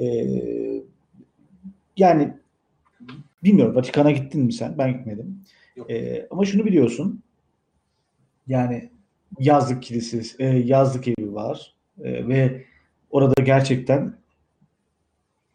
[0.00, 0.26] Ee,
[1.96, 2.34] yani
[3.44, 4.78] bilmiyorum Vatikan'a gittin mi sen?
[4.78, 5.40] Ben gitmedim.
[5.76, 5.90] Yok.
[5.90, 7.22] Ee, ama şunu biliyorsun.
[8.46, 8.90] Yani
[9.38, 12.64] yazlık kilisesi, e, yazlık evi var E, ve
[13.10, 14.14] orada gerçekten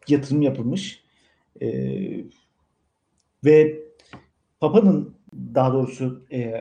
[0.08, 1.02] yatırım yapılmış.
[1.62, 1.68] E,
[3.44, 3.78] ve
[4.60, 5.15] Papa'nın
[5.54, 6.52] daha doğrusu e,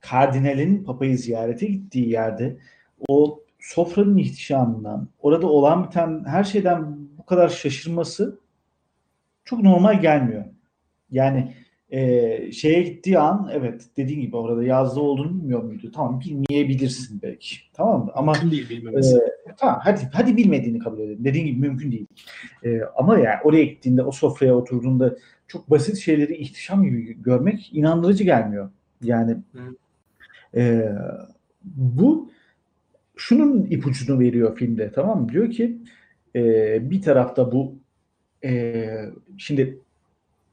[0.00, 2.56] kardinalin Papa'yı ziyarete gittiği yerde
[3.08, 8.38] o sofranın ihtişamından, orada olan biten her şeyden bu kadar şaşırması
[9.44, 10.44] çok normal gelmiyor.
[11.10, 11.54] Yani
[11.90, 15.90] e, şeye gittiği an evet dediğin gibi orada yazdı olduğunu bilmiyor muydu?
[15.94, 17.56] Tamam bilmeyebilirsin belki.
[17.72, 18.10] Tamam mı?
[18.14, 19.16] Ama değil bilmemesi.
[19.16, 21.24] e, tamam hadi hadi bilmediğini kabul edelim.
[21.24, 22.06] Dediğin gibi mümkün değil.
[22.64, 25.16] E, ama yani oraya gittiğinde o sofraya oturduğunda
[25.52, 28.70] çok basit şeyleri ihtişam gibi görmek inandırıcı gelmiyor.
[29.02, 29.36] Yani
[30.54, 30.92] e,
[31.64, 32.30] bu
[33.16, 35.28] şunun ipucunu veriyor filmde tamam mı?
[35.28, 35.78] Diyor ki
[36.36, 36.42] e,
[36.90, 37.74] bir tarafta bu
[38.44, 38.86] e,
[39.38, 39.78] şimdi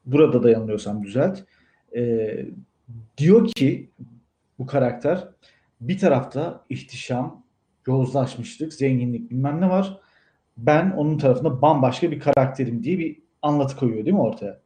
[0.06, 1.40] burada da yanılıyorsam düzelt.
[1.96, 2.46] E,
[3.18, 3.90] diyor ki
[4.60, 5.28] bu karakter
[5.82, 7.44] bir tarafta ihtişam,
[7.88, 10.00] yozlaşmışlık, zenginlik bilmem ne var.
[10.58, 14.60] Ben onun tarafında bambaşka bir karakterim diye bir anlatı koyuyor değil mi ortaya?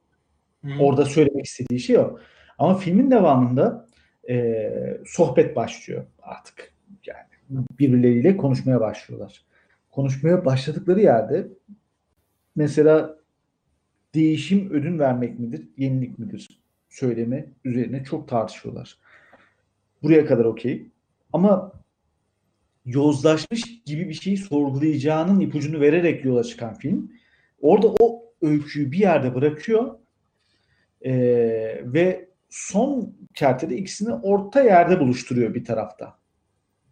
[0.64, 0.70] Hı.
[0.80, 2.20] Orada söylemek istediği şey o.
[2.58, 3.88] Ama filmin devamında
[4.30, 6.74] e, sohbet başlıyor artık.
[7.06, 9.46] Yani birbirleriyle konuşmaya başlıyorlar.
[9.92, 11.48] Konuşmaya başladıkları yerde
[12.56, 13.16] mesela
[14.16, 18.98] değişim ödün vermek midir, yenilik midir söylemi üzerine çok tartışıyorlar.
[20.04, 20.88] Buraya kadar okey.
[21.34, 21.72] Ama
[22.86, 27.12] yozlaşmış gibi bir şeyi sorgulayacağının ipucunu vererek yola çıkan film
[27.62, 30.00] orada o öyküyü bir yerde bırakıyor
[31.06, 36.18] ee, ve son kertede ikisini orta yerde buluşturuyor bir tarafta.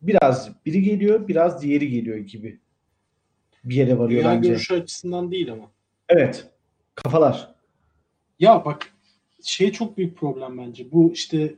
[0.01, 2.59] Biraz biri geliyor, biraz diğeri geliyor gibi
[3.63, 4.49] bir yere varıyor Dünya bence.
[4.49, 5.71] görüşü açısından değil ama.
[6.09, 6.47] Evet.
[6.95, 7.55] Kafalar.
[8.39, 8.93] Ya bak
[9.43, 10.91] şey çok büyük problem bence.
[10.91, 11.55] Bu işte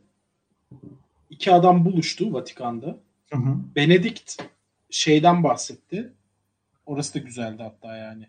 [1.30, 2.98] iki adam buluştu Vatikan'da.
[3.32, 3.56] Hı hı.
[3.76, 4.44] Benedikt
[4.90, 6.14] şeyden bahsetti.
[6.86, 8.28] Orası da güzeldi hatta yani.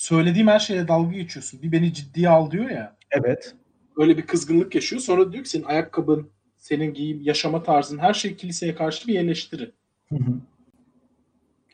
[0.00, 1.62] Söylediğim her şeye dalga geçiyorsun.
[1.62, 2.96] Bir beni ciddiye al diyor ya.
[3.10, 3.54] Evet.
[3.96, 5.02] Öyle bir kızgınlık yaşıyor.
[5.02, 9.72] Sonra diyor ki senin ayakkabın, senin giyim, yaşama tarzın her şey kiliseye karşı bir eleştiri.
[10.08, 10.40] Hı hı.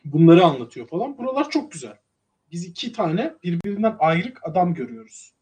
[0.05, 1.17] Bunları anlatıyor falan.
[1.17, 1.97] Buralar çok güzel.
[2.51, 5.33] Biz iki tane birbirinden ayrık adam görüyoruz.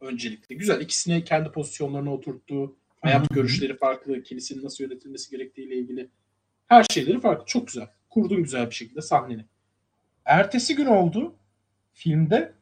[0.00, 0.54] Öncelikle.
[0.54, 0.80] Güzel.
[0.80, 2.76] İkisine kendi pozisyonlarına oturttu.
[3.00, 3.34] Hayat hı.
[3.34, 4.22] görüşleri farklı.
[4.22, 6.08] Kilisenin nasıl yönetilmesi gerektiğiyle ilgili.
[6.66, 7.46] Her şeyleri farklı.
[7.46, 7.88] Çok güzel.
[8.10, 9.44] Kurdun güzel bir şekilde sahneni.
[10.24, 11.34] Ertesi gün oldu
[11.92, 12.52] filmde.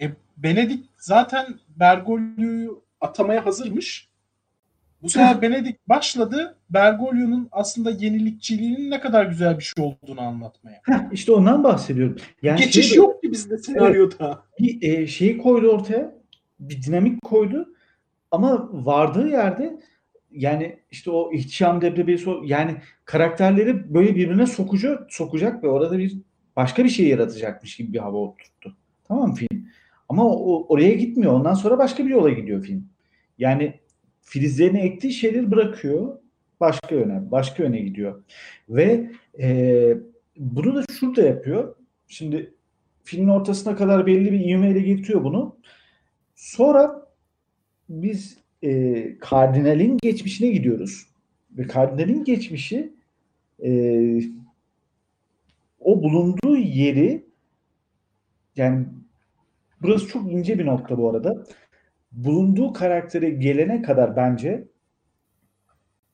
[0.00, 4.08] E, Benedikt zaten Bergoglio'yu atamaya hazırmış.
[5.02, 6.58] Bu sefer Benedikt başladı.
[6.70, 10.80] Bergoglio'nun aslında yenilikçiliğinin ne kadar güzel bir şey olduğunu anlatmaya.
[10.82, 12.16] Heh, işte ondan bahsediyorum.
[12.42, 14.42] Yani Geçiş şey- yok ki bizde senaryoda.
[14.60, 16.14] bir e, şeyi koydu ortaya.
[16.60, 17.68] Bir dinamik koydu.
[18.30, 19.80] Ama vardığı yerde
[20.30, 26.16] yani işte o ihtişam debdebesi yani karakterleri böyle birbirine sokucu, sokacak ve orada bir
[26.56, 28.76] başka bir şey yaratacakmış gibi bir hava oturttu.
[29.04, 29.66] Tamam film?
[30.08, 31.32] Ama o, oraya gitmiyor.
[31.32, 32.88] Ondan sonra başka bir yola gidiyor film.
[33.38, 33.80] Yani
[34.22, 36.18] filizlerini ektiği şeyleri bırakıyor.
[36.60, 38.22] Başka yöne, başka yöne gidiyor.
[38.68, 39.98] Ve e,
[40.36, 41.76] bunu da şurada yapıyor.
[42.08, 42.54] Şimdi
[43.04, 45.56] filmin ortasına kadar belli bir ivmeyle getiriyor bunu.
[46.34, 47.06] Sonra
[47.88, 51.06] biz e, kardinalin geçmişine gidiyoruz.
[51.50, 52.92] Ve kardinalin geçmişi
[53.64, 53.70] e,
[55.80, 57.26] o bulunduğu yeri
[58.56, 58.86] yani
[59.82, 61.44] burası çok ince bir nokta bu arada.
[62.12, 64.68] Bulunduğu karaktere gelene kadar bence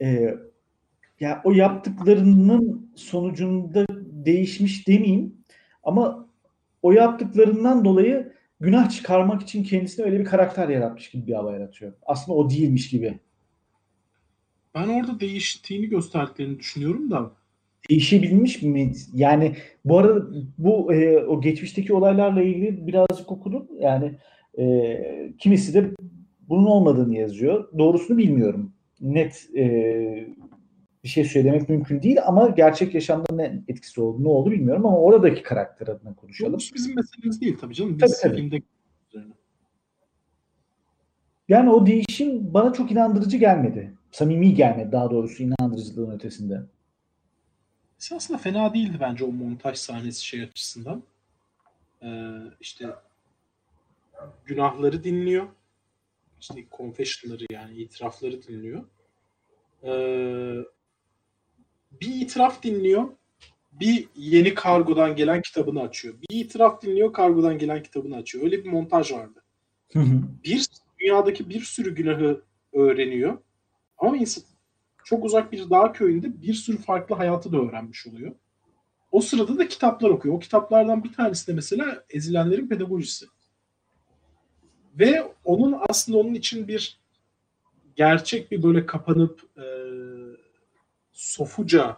[0.02, 0.34] e,
[1.20, 3.86] ya o yaptıklarının sonucunda
[4.24, 5.36] değişmiş demeyeyim
[5.82, 6.28] ama
[6.82, 11.92] o yaptıklarından dolayı günah çıkarmak için kendisine öyle bir karakter yaratmış gibi bir hava yaratıyor.
[12.06, 13.20] Aslında o değilmiş gibi.
[14.74, 17.32] Ben orada değiştiğini gösterdiklerini düşünüyorum da
[17.90, 18.92] Değişebilmiş mi?
[19.14, 20.26] Yani bu arada
[20.58, 23.68] bu e, o geçmişteki olaylarla ilgili birazcık okudum.
[23.80, 24.18] Yani
[24.58, 25.90] e, kimisi de
[26.48, 27.78] bunun olmadığını yazıyor.
[27.78, 28.72] Doğrusunu bilmiyorum.
[29.00, 29.64] Net e,
[31.04, 34.98] bir şey söylemek mümkün değil ama gerçek yaşamda ne etkisi oldu, ne oldu bilmiyorum ama
[34.98, 36.52] oradaki karakter adına konuşalım.
[36.52, 37.98] bu bizim meselemiz değil tabii canım.
[37.98, 38.40] Biz Tabii, tabii.
[38.40, 38.62] filmde
[39.08, 39.32] üzerine.
[41.48, 43.94] Yani o değişim bana çok inandırıcı gelmedi.
[44.10, 46.60] Samimi gelmedi daha doğrusu inandırıcılığın ötesinde.
[48.10, 51.02] Aslında fena değildi bence o montaj sahnesi şey açısından.
[52.02, 52.86] Ee, işte
[54.44, 55.46] günahları dinliyor.
[56.40, 58.84] İşte confession'ları yani itirafları dinliyor.
[59.84, 60.64] Ee,
[62.00, 63.08] bir itiraf dinliyor.
[63.72, 66.14] Bir yeni kargodan gelen kitabını açıyor.
[66.22, 68.44] Bir itiraf dinliyor, kargodan gelen kitabını açıyor.
[68.44, 69.42] Öyle bir montaj vardı.
[69.92, 70.22] Hı hı.
[70.44, 70.66] Bir
[71.00, 73.38] dünyadaki bir sürü günahı öğreniyor.
[73.98, 74.44] Ama insan
[75.04, 78.32] çok uzak bir dağ köyünde bir sürü farklı hayatı da öğrenmiş oluyor.
[79.12, 80.34] O sırada da kitaplar okuyor.
[80.34, 83.26] O kitaplardan bir tanesi de mesela Ezilenlerin Pedagojisi.
[84.98, 86.98] Ve onun aslında onun için bir
[87.96, 89.66] gerçek bir böyle kapanıp e,
[91.12, 91.96] sofuca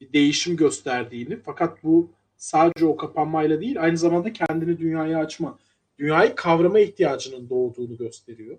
[0.00, 5.58] bir değişim gösterdiğini fakat bu sadece o kapanmayla değil aynı zamanda kendini dünyaya açma,
[5.98, 8.58] dünyayı kavrama ihtiyacının doğduğunu gösteriyor.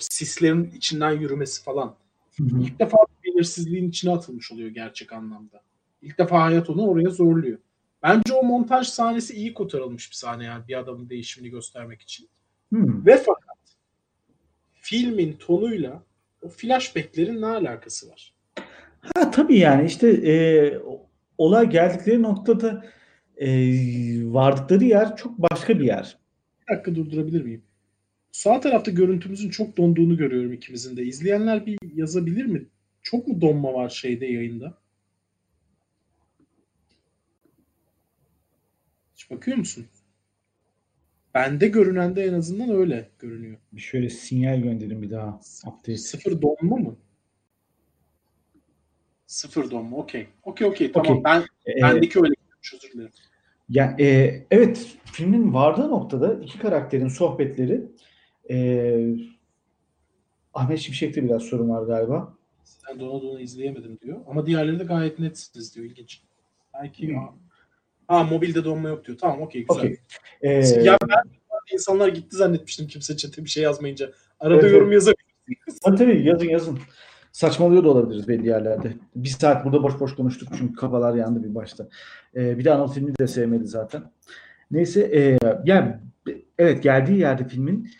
[0.00, 1.94] Sislerin içinden yürümesi falan.
[2.38, 2.62] Hı hı.
[2.62, 5.62] İlk defa belirsizliğin içine atılmış oluyor gerçek anlamda.
[6.02, 7.58] İlk defa hayat onu oraya zorluyor.
[8.02, 12.28] Bence o montaj sahnesi iyi kotarılmış bir sahne yani bir adamın değişimini göstermek için.
[12.72, 13.06] Hı.
[13.06, 13.58] Ve fakat
[14.74, 16.02] filmin tonuyla
[16.42, 18.34] o flashbacklerin ne alakası var?
[19.14, 20.34] Ha tabii yani işte e,
[21.38, 22.84] olay geldikleri noktada
[23.36, 23.48] e,
[24.32, 26.18] vardıkları yer çok başka bir yer.
[26.60, 27.62] Bir dakika durdurabilir miyim?
[28.34, 31.02] Sağ tarafta görüntümüzün çok donduğunu görüyorum ikimizin de.
[31.02, 32.66] İzleyenler bir yazabilir mi?
[33.02, 34.78] Çok mu donma var şeyde yayında?
[39.14, 39.86] Hiç bakıyor musun?
[41.34, 43.56] Bende görünen de en azından öyle görünüyor.
[43.72, 45.40] Bir şöyle sinyal gönderin bir daha.
[45.66, 45.96] Update.
[45.96, 46.96] Sıfır donma mı?
[49.26, 49.96] Sıfır donma.
[49.96, 50.26] Okey.
[50.42, 51.12] Okey okey tamam.
[51.12, 51.24] Okey.
[51.24, 52.34] Ben E, bendeki öyle.
[52.64, 53.10] Özür dilerim.
[53.68, 54.06] Ya e,
[54.50, 57.82] evet filmin vardığı noktada iki karakterin sohbetleri
[58.50, 58.96] e,
[60.54, 62.34] Ahmet Şimşek'te biraz sorun var galiba.
[62.64, 64.20] Sen dona dona izleyemedim diyor.
[64.26, 65.86] Ama diğerleri de gayet netsiniz diyor.
[65.86, 66.22] İlginç.
[66.82, 67.16] Belki Hmm.
[68.08, 69.18] ha, mobilde donma yok diyor.
[69.18, 69.80] Tamam okey güzel.
[69.82, 69.96] Okey.
[70.42, 70.50] E,
[70.82, 71.22] Ya ben
[71.72, 74.12] insanlar gitti zannetmiştim kimse chat'e bir şey yazmayınca.
[74.40, 75.80] Arada Evet, yorum yazabilirsiniz.
[75.84, 76.78] tabii, tabii yazın yazın.
[77.32, 78.92] Saçmalıyor da olabiliriz belli yerlerde.
[79.16, 81.88] Bir saat burada boş boş konuştuk çünkü kafalar yandı bir başta.
[82.36, 84.02] E, bir de Anıl filmi de sevmedi zaten.
[84.70, 85.94] Neyse e, yani
[86.58, 87.90] evet geldiği yerde filmin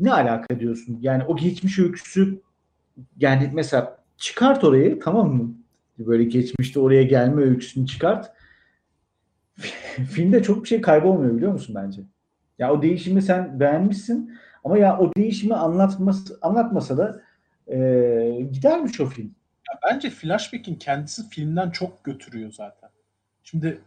[0.00, 0.98] ne alaka diyorsun?
[1.00, 2.40] Yani o geçmiş öyküsü
[3.18, 5.54] yani mesela çıkart orayı tamam mı?
[5.98, 8.32] Böyle geçmişte oraya gelme öyküsünü çıkart.
[10.10, 12.02] Filmde çok bir şey kaybolmuyor biliyor musun bence?
[12.58, 17.22] Ya o değişimi sen beğenmişsin ama ya o değişimi anlatması anlatmasa da
[17.66, 17.78] e,
[18.52, 19.34] gidermiş o film.
[19.72, 22.90] Ya bence flashback'in kendisi filmden çok götürüyor zaten.
[23.42, 23.80] Şimdi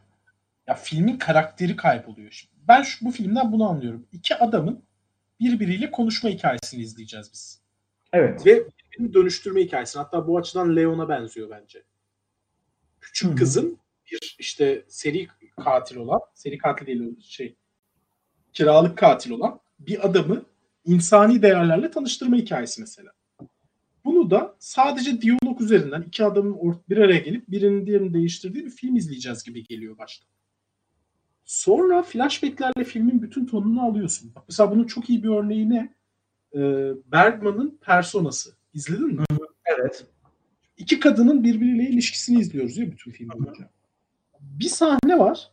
[0.67, 2.31] ya filmin karakteri kayboluyor.
[2.31, 4.07] Şimdi ben şu, bu filmden bunu anlıyorum.
[4.11, 4.83] İki adamın
[5.39, 7.61] birbiriyle konuşma hikayesini izleyeceğiz biz.
[8.13, 8.45] Evet.
[8.45, 10.01] Ve birbirini dönüştürme hikayesini.
[10.01, 11.83] Hatta bu açıdan Leon'a benziyor bence.
[13.01, 13.35] Küçük Hı hı.
[13.35, 13.77] kızın
[14.11, 15.27] bir işte seri
[15.63, 17.55] katil olan, seri katil değil şey,
[18.53, 20.45] kiralık katil olan bir adamı
[20.85, 23.11] insani değerlerle tanıştırma hikayesi mesela.
[24.05, 28.95] Bunu da sadece diyalog üzerinden iki adamın bir araya gelip birinin diğerini değiştirdiği bir film
[28.95, 30.25] izleyeceğiz gibi geliyor başta.
[31.45, 34.31] Sonra flashbacklerle filmin bütün tonunu alıyorsun.
[34.35, 35.93] Bak mesela bunun çok iyi bir örneği ne?
[36.55, 38.53] Ee, Bergman'ın Personası.
[38.73, 39.23] İzledin mi?
[39.65, 40.05] Evet.
[40.77, 43.69] İki kadının birbiriyle ilişkisini izliyoruz ya bütün film boyunca.
[44.39, 45.51] Bir sahne var.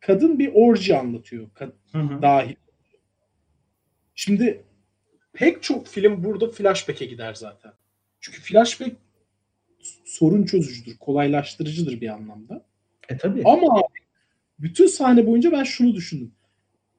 [0.00, 1.46] Kadın bir orji anlatıyor.
[1.54, 2.22] Kad- Hı hı.
[2.22, 2.54] dahil.
[4.14, 4.64] Şimdi
[5.32, 7.72] pek çok film burada flashback'e gider zaten.
[8.20, 8.96] Çünkü flashback
[10.04, 12.64] sorun çözücüdür, kolaylaştırıcıdır bir anlamda.
[13.08, 13.42] E tabii.
[13.44, 13.82] Ama
[14.62, 16.32] bütün sahne boyunca ben şunu düşündüm.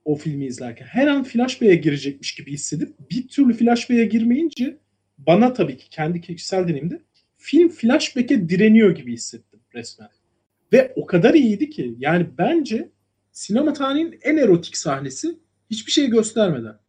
[0.06, 0.86] O filmi izlerken.
[0.86, 4.78] Her an flashback'e girecekmiş gibi hissedip bir türlü flashback'e girmeyince
[5.18, 7.02] bana tabii ki kendi kişisel deneyimde
[7.38, 10.10] film flashback'e direniyor gibi hissettim resmen.
[10.74, 12.90] Ve o kadar iyiydi ki yani bence
[13.32, 16.80] sinema tarihinin en erotik sahnesi hiçbir şey göstermeden.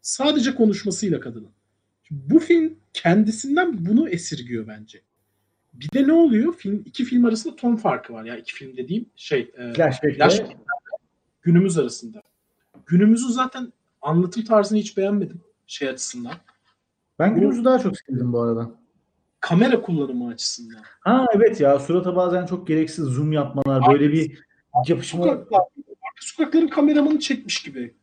[0.00, 1.50] Sadece konuşmasıyla kadının.
[2.10, 5.02] Bu film kendisinden bunu esirgiyor bence.
[5.74, 6.54] Bir de ne oluyor?
[6.54, 8.24] Film iki film arasında ton farkı var.
[8.24, 9.72] Yani iki film dediğim şey e,
[11.42, 12.22] günümüz arasında.
[12.86, 16.32] Günümüzü zaten anlatım tarzını hiç beğenmedim şey açısından.
[17.18, 18.70] ben günümüzü daha çok sevdim bu arada.
[19.40, 20.80] Kamera kullanımı açısından.
[21.00, 24.38] Ha evet ya surata bazen çok gereksiz zoom yapmalar böyle bir
[24.86, 25.24] yapışma.
[25.24, 25.60] Sokaklar,
[26.20, 27.94] sokakların kameramanı çekmiş gibi.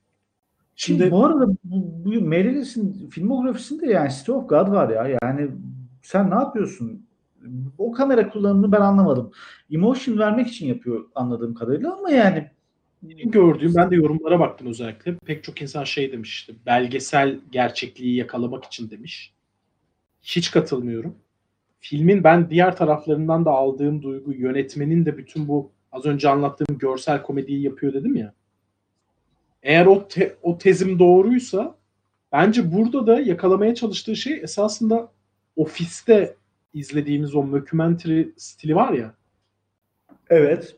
[0.76, 5.52] Şimdi Şimdi bu arada bu, bu Meredith'in filmografisinde yani City of God var ya yani
[6.02, 7.06] sen ne yapıyorsun?
[7.78, 9.32] O kamera kullanımını ben anlamadım.
[9.72, 12.50] Emotion vermek için yapıyor anladığım kadarıyla ama yani
[13.26, 15.16] gördüğüm ben de yorumlara baktım özellikle.
[15.26, 19.34] Pek çok insan şey demiş işte belgesel gerçekliği yakalamak için demiş.
[20.22, 21.16] Hiç katılmıyorum.
[21.80, 27.22] Filmin ben diğer taraflarından da aldığım duygu yönetmenin de bütün bu az önce anlattığım görsel
[27.22, 28.34] komediyi yapıyor dedim ya.
[29.64, 31.76] Eğer o te- o tezim doğruysa
[32.32, 35.12] bence burada da yakalamaya çalıştığı şey esasında
[35.56, 36.36] ofiste
[36.76, 39.14] izlediğimiz o mockumentary stili var ya.
[40.30, 40.76] evet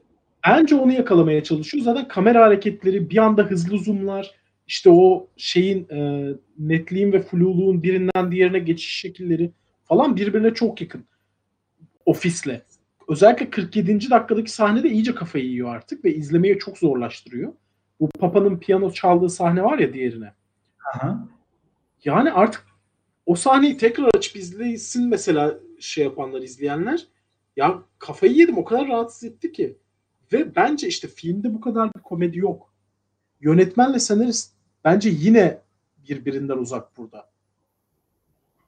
[0.48, 1.84] Bence onu yakalamaya çalışıyor.
[1.84, 4.32] Zaten kamera hareketleri, bir anda hızlı zoomlar,
[4.68, 6.30] işte o şeyin e,
[6.60, 9.52] netliğin ve fluluğun birinden diğerine geçiş şekilleri
[9.86, 11.06] falan birbirine çok yakın.
[12.06, 12.62] Ofisle.
[13.08, 14.10] Özellikle 47.
[14.10, 17.54] dakikadaki sahnede iyice kafayı yiyor artık ve izlemeyi çok zorlaştırıyor.
[18.00, 20.34] Bu Papa'nın piyano çaldığı sahne var ya diğerine.
[20.94, 21.28] Aha.
[22.06, 22.66] Yani artık
[23.28, 27.08] o sahneyi tekrar açıp izlesin mesela şey yapanlar izleyenler.
[27.56, 29.78] Ya kafayı yedim o kadar rahatsız etti ki.
[30.34, 32.74] Ve bence işte filmde bu kadar bir komedi yok.
[33.42, 34.54] Yönetmenle senarist
[34.84, 35.62] bence yine
[36.10, 37.30] birbirinden uzak burada.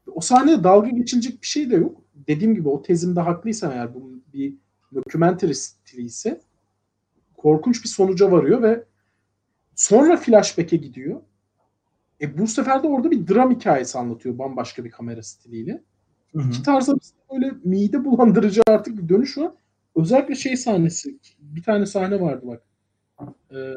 [0.08, 2.02] O sahnede dalga geçilecek bir şey de yok.
[2.28, 4.54] Dediğim gibi o tezimde haklıysam eğer bu bir
[4.96, 6.42] documentary stili ise
[7.38, 8.84] korkunç bir sonuca varıyor ve
[9.76, 11.22] sonra flashback'e gidiyor.
[12.22, 15.84] E bu sefer de orada bir dram hikayesi anlatıyor bambaşka bir kamera stiliyle.
[16.36, 16.50] Hı hı.
[16.50, 19.52] İki tarz arasında böyle mide bulandırıcı artık bir dönüş var.
[19.96, 21.20] Özellikle şey sahnesi.
[21.40, 22.64] Bir tane sahne vardı bak.
[23.52, 23.74] Ee,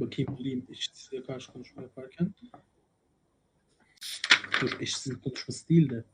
[0.00, 2.34] bakayım bulayım eşitsizliğe karşı konuşma yaparken.
[4.60, 6.04] Dur eşitsizlik konuşması değil de.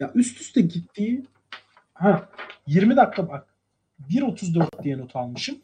[0.00, 1.24] Ya üst üste gittiği
[1.94, 2.28] ha
[2.66, 3.54] 20 dakika bak.
[4.10, 5.58] 1.34 diye not almışım.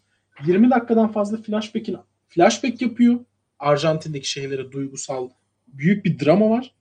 [0.46, 3.20] 20 dakikadan fazla flashback'in flashback yapıyor.
[3.58, 5.28] Arjantin'deki şeylere duygusal
[5.66, 6.74] büyük bir drama var.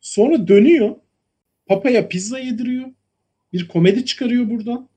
[0.00, 0.96] Sonra dönüyor.
[1.66, 2.86] Papa'ya pizza yediriyor.
[3.52, 4.88] Bir komedi çıkarıyor buradan.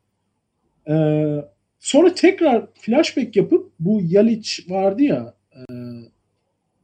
[0.90, 1.46] Ee,
[1.80, 5.62] sonra tekrar flashback yapıp bu Yaliç vardı ya e,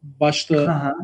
[0.01, 0.95] başta Aha.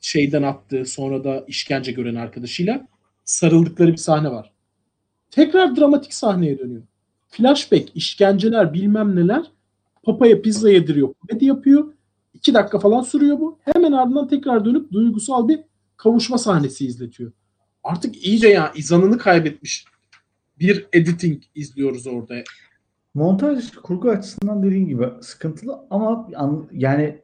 [0.00, 2.88] şeyden attığı sonra da işkence gören arkadaşıyla
[3.24, 4.52] sarıldıkları bir sahne var.
[5.30, 6.82] Tekrar dramatik sahneye dönüyor.
[7.28, 9.42] Flashback, işkenceler bilmem neler.
[10.02, 11.14] Papa'ya pizza yediriyor.
[11.14, 11.92] Komedi yapıyor.
[12.38, 13.58] İki dakika falan sürüyor bu.
[13.64, 15.60] Hemen ardından tekrar dönüp duygusal bir
[15.96, 17.32] kavuşma sahnesi izletiyor.
[17.84, 19.84] Artık iyice ya izanını kaybetmiş
[20.58, 22.34] bir editing izliyoruz orada.
[23.14, 27.18] Montaj kurgu açısından dediğin gibi sıkıntılı ama an- yani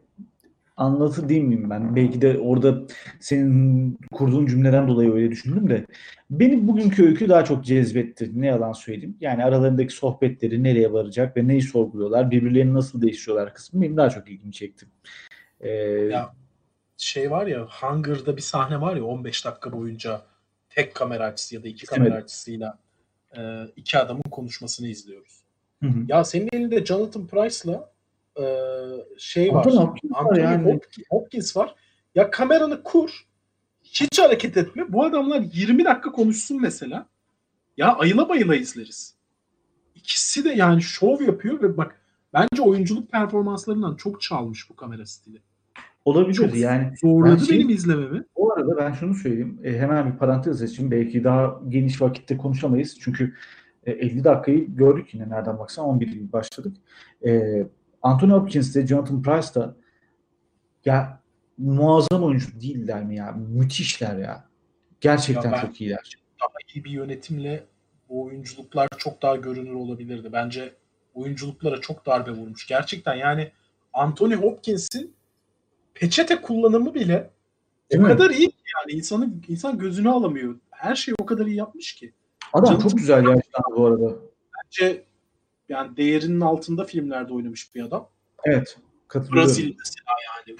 [0.76, 1.96] anlatı değil miyim ben?
[1.96, 2.82] Belki de orada
[3.20, 5.86] senin kurduğun cümleden dolayı öyle düşündüm de
[6.30, 8.30] beni bugünkü öykü daha çok cezbetti.
[8.40, 9.16] Ne yalan söyleyeyim.
[9.20, 14.28] Yani aralarındaki sohbetleri nereye varacak ve neyi sorguluyorlar, birbirlerini nasıl değiştiriyorlar kısmı benim daha çok
[14.28, 14.86] ilgimi çekti.
[15.60, 16.32] Ee, Ya
[16.96, 20.22] şey var ya Hunger'da bir sahne var ya 15 dakika boyunca
[20.70, 22.24] tek kamera açısı ya da iki kamera Evet.
[22.24, 22.78] açısıyla
[23.36, 23.40] e,
[23.76, 25.40] iki adamın konuşmasını izliyoruz.
[25.82, 25.98] hı hı.
[26.08, 27.93] Ya senin elinde Jonathan Price'la
[28.40, 28.44] e,
[29.18, 29.56] şey var.
[29.66, 30.68] Anthony Hopkins var Anthony yani.
[30.72, 31.74] Hop- Hopkins var.
[32.14, 33.10] Ya kameranı kur.
[33.82, 34.92] Hiç hareket etme.
[34.92, 37.06] Bu adamlar 20 dakika konuşsun mesela.
[37.76, 39.14] Ya ayıla bayıla izleriz.
[39.94, 42.00] İkisi de yani şov yapıyor ve bak
[42.32, 45.38] bence oyunculuk performanslarından çok çalmış bu kamera stili.
[46.04, 46.92] Olabilir Çok yani.
[47.00, 48.24] zorladı Ben şey- benim izlememi.
[48.36, 49.60] Bu arada ben şunu söyleyeyim.
[49.64, 50.90] E, hemen bir parantez açayım.
[50.90, 52.96] Belki daha geniş vakitte konuşamayız.
[53.00, 53.34] Çünkü
[53.86, 56.76] e, 50 dakikayı gördük yine nereden baksan 11 gibi başladık.
[57.26, 57.42] E,
[58.04, 59.76] Anthony Hopkins de Jonathan Price da
[60.84, 61.20] ya
[61.58, 63.32] muazzam oyuncu değiller mi ya?
[63.32, 64.44] Müthişler ya.
[65.00, 66.12] Gerçekten Ya ben- çok iyiler.
[66.40, 67.64] Daha iyi bir yönetimle
[68.08, 70.28] bu oyunculuklar çok daha görünür olabilirdi.
[70.32, 70.74] Bence
[71.14, 72.66] oyunculuklara çok darbe vurmuş.
[72.66, 73.52] Gerçekten yani
[73.92, 75.14] Anthony Hopkins'in
[75.94, 77.30] peçete kullanımı bile
[77.90, 78.12] Değil o mi?
[78.12, 80.56] kadar iyi ki yani insanın insan gözünü alamıyor.
[80.70, 82.12] Her şeyi o kadar iyi yapmış ki.
[82.52, 84.14] Adam Jonathan- çok güzel yaşlandı bu arada.
[84.64, 85.04] Bence
[85.68, 88.08] yani değerinin altında filmlerde oynamış bir adam.
[88.44, 88.78] Evet.
[89.08, 89.48] Katılıyorum.
[89.48, 90.04] Brazil mesela
[90.46, 90.58] yani.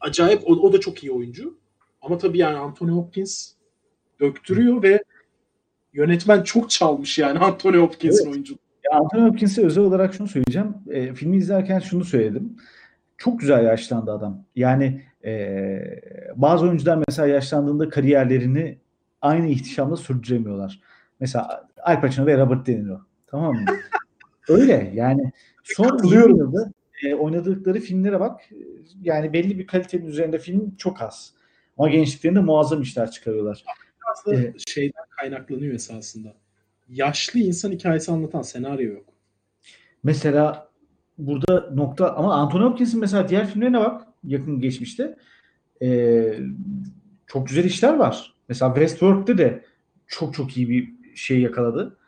[0.00, 1.58] Acayip o, o da çok iyi oyuncu.
[2.02, 3.52] Ama tabii yani Anthony Hopkins
[4.20, 5.04] döktürüyor ve
[5.92, 8.32] yönetmen çok çalmış yani Anthony Hopkins'in Evet.
[8.32, 8.58] oyunculuğu.
[8.92, 10.74] Anthony Hopkins'e özel olarak şunu söyleyeceğim.
[10.90, 12.56] E, filmi izlerken şunu söyledim.
[13.18, 14.44] Çok güzel yaşlandı adam.
[14.56, 15.80] Yani e,
[16.36, 18.78] bazı oyuncular mesela yaşlandığında kariyerlerini
[19.22, 20.80] aynı ihtişamla sürdüremiyorlar.
[21.20, 23.00] Mesela Al Pacino ve Robert De Niro.
[23.30, 23.64] Tamam mı?
[24.48, 25.32] Öyle yani.
[25.64, 26.28] Son Katılıyorum.
[26.28, 26.72] 20 yılda
[27.04, 28.40] e, oynadıkları filmlere bak.
[29.02, 31.34] Yani belli bir kalitenin üzerinde film çok az.
[31.78, 33.64] Ama gençliklerinde muazzam işler çıkarıyorlar.
[33.66, 34.68] Biraz da Evet.
[34.68, 36.34] şeyden kaynaklanıyor esasında.
[36.88, 39.06] Yaşlı insan hikayesi anlatan senaryo yok.
[40.02, 40.68] Mesela
[41.18, 45.16] burada nokta ama Anthony Hopkins'in mesela diğer filmlerine bak yakın geçmişte
[45.82, 46.38] Ee,
[47.26, 48.34] çok güzel işler var.
[48.48, 49.64] Mesela Westworld'te de
[50.06, 51.98] çok çok iyi bir şey yakaladı.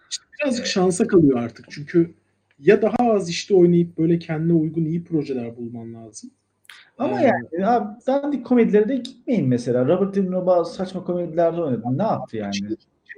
[0.41, 1.67] Birazcık şansa kalıyor artık.
[1.71, 2.15] Çünkü
[2.59, 6.31] ya daha az işte oynayıp böyle kendine uygun iyi projeler bulman lazım.
[6.99, 9.87] Ama Ee, yani abi, dandik komedilere de gitmeyin mesela.
[9.87, 11.83] Robert De Niro bazı saçma komedilerde oynadı.
[11.99, 12.53] Ne yaptı yani?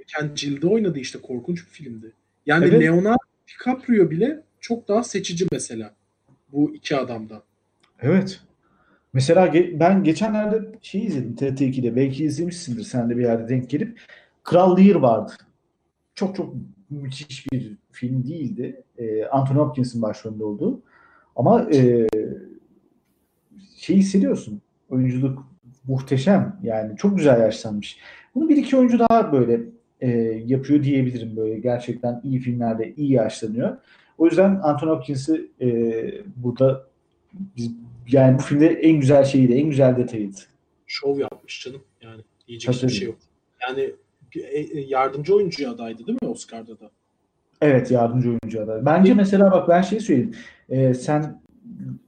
[0.07, 2.11] Kendi Jill'de oynadı işte korkunç bir filmdi.
[2.45, 2.81] Yani Evet.
[2.81, 3.17] Leonardo
[3.47, 5.93] DiCaprio bile çok daha seçici mesela
[6.51, 7.41] bu iki adamdan.
[8.01, 8.39] Evet.
[9.13, 11.95] Mesela ge- ben geçenlerde şey izledim TRT2'de.
[11.95, 13.99] Belki izlemişsindir sen de bir yerde denk gelip.
[14.43, 15.31] Kral Lear vardı.
[16.15, 16.53] Çok çok
[16.89, 18.83] müthiş bir film değildi.
[18.97, 20.81] Ee, Anthony Hopkins'in başrolünde olduğu.
[21.35, 22.07] Ama e,
[23.77, 24.61] şey hissediyorsun.
[24.89, 25.47] Oyunculuk
[25.87, 26.59] muhteşem.
[26.63, 27.99] Yani çok güzel yaşlanmış.
[28.35, 29.61] Bunu bir iki oyuncu daha böyle
[30.01, 30.09] e,
[30.45, 31.59] yapıyor diyebilirim böyle.
[31.59, 33.77] Gerçekten iyi filmlerde iyi yaşlanıyor.
[34.17, 35.67] O yüzden Anthony Hopkins'i e,
[36.35, 36.87] burada
[37.33, 37.71] biz,
[38.11, 40.37] yani bu filmde en güzel şeyiydi, en güzel detayıydı.
[40.87, 41.81] Şov yapmış canım.
[42.01, 42.97] Yani diyecek hiçbir Tabii.
[42.97, 43.17] şey yok.
[43.67, 43.91] Yani
[44.35, 46.91] e, e, yardımcı oyuncuya adaydı değil mi Oscar'da da?
[47.61, 48.85] Evet yardımcı oyuncu adayı.
[48.85, 50.35] Bence mesela bak ben şey söyleyeyim.
[50.69, 51.41] Ee, sen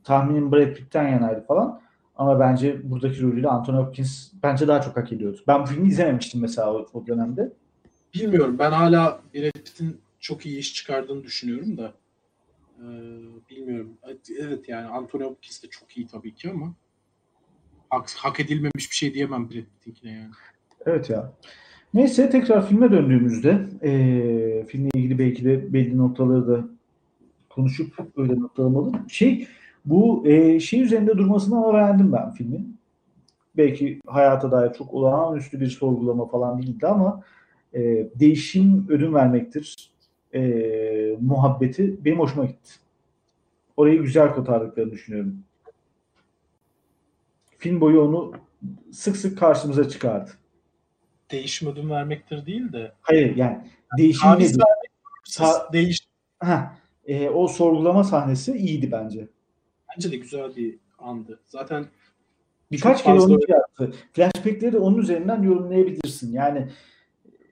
[0.04, 1.82] tahminin Brad Pitt'ten yanaydı falan.
[2.16, 5.40] Ama bence buradaki rolüyle Anthony Hopkins bence daha çok hak ediyordu.
[5.48, 7.54] Ben bu filmi izlememiştim mesela o, o dönemde.
[8.14, 8.60] Bilmiyorum.
[8.60, 11.94] Ben hala Brad Pitt'in çok iyi iş çıkardığını düşünüyorum da.
[12.80, 12.84] Ee,
[13.50, 13.98] bilmiyorum.
[14.40, 16.74] Evet yani Anthony Hopkins de çok iyi tabii ki ama
[17.90, 20.32] hak, hak edilmemiş bir şey diyemem Brad Pitt'inkine yani.
[20.86, 21.34] Evet ya.
[21.98, 26.66] Neyse tekrar filme döndüğümüzde eee filmle ilgili belki de belli noktaları da
[27.50, 28.92] konuşup öyle noktalamalı.
[29.10, 29.48] Şey
[29.86, 32.78] bu eee, şey üzerinde durmasını ama beğendim ben filmin.
[33.58, 37.24] Belki hayata dair çok olağanüstü bir sorgulama falan değildi ama
[37.74, 39.92] eee, değişim ödün vermektir.
[40.34, 42.72] Eee, muhabbeti benim hoşuma gitti.
[43.78, 45.36] Orayı güzel kotardıklarını düşünüyorum.
[47.58, 48.32] Film boyu onu
[48.92, 50.32] sık sık karşımıza çıkardı.
[51.32, 53.68] Değişim ödün vermektir değil de Hayır yani
[53.98, 54.64] değişim taviz nedir?
[55.38, 56.08] Ta- değiş
[56.44, 56.72] Heh,
[57.06, 59.28] e, o sorgulama sahnesi iyiydi bence.
[59.96, 61.40] bence de güzel bir andı.
[61.46, 61.86] Zaten
[62.72, 63.94] Birkaç kere onu yaptı.
[64.14, 66.34] Flashback'leri de onun üzerinden yorumlayabilirsin.
[66.34, 66.70] Yani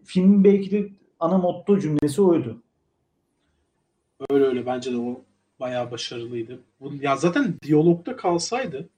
[0.03, 2.61] filmin belki de ana motto cümlesi oydu.
[4.29, 5.21] öyle öyle bence de o
[5.59, 6.59] bayağı başarılıydı.
[7.01, 8.89] Ya zaten diyalogda kalsaydı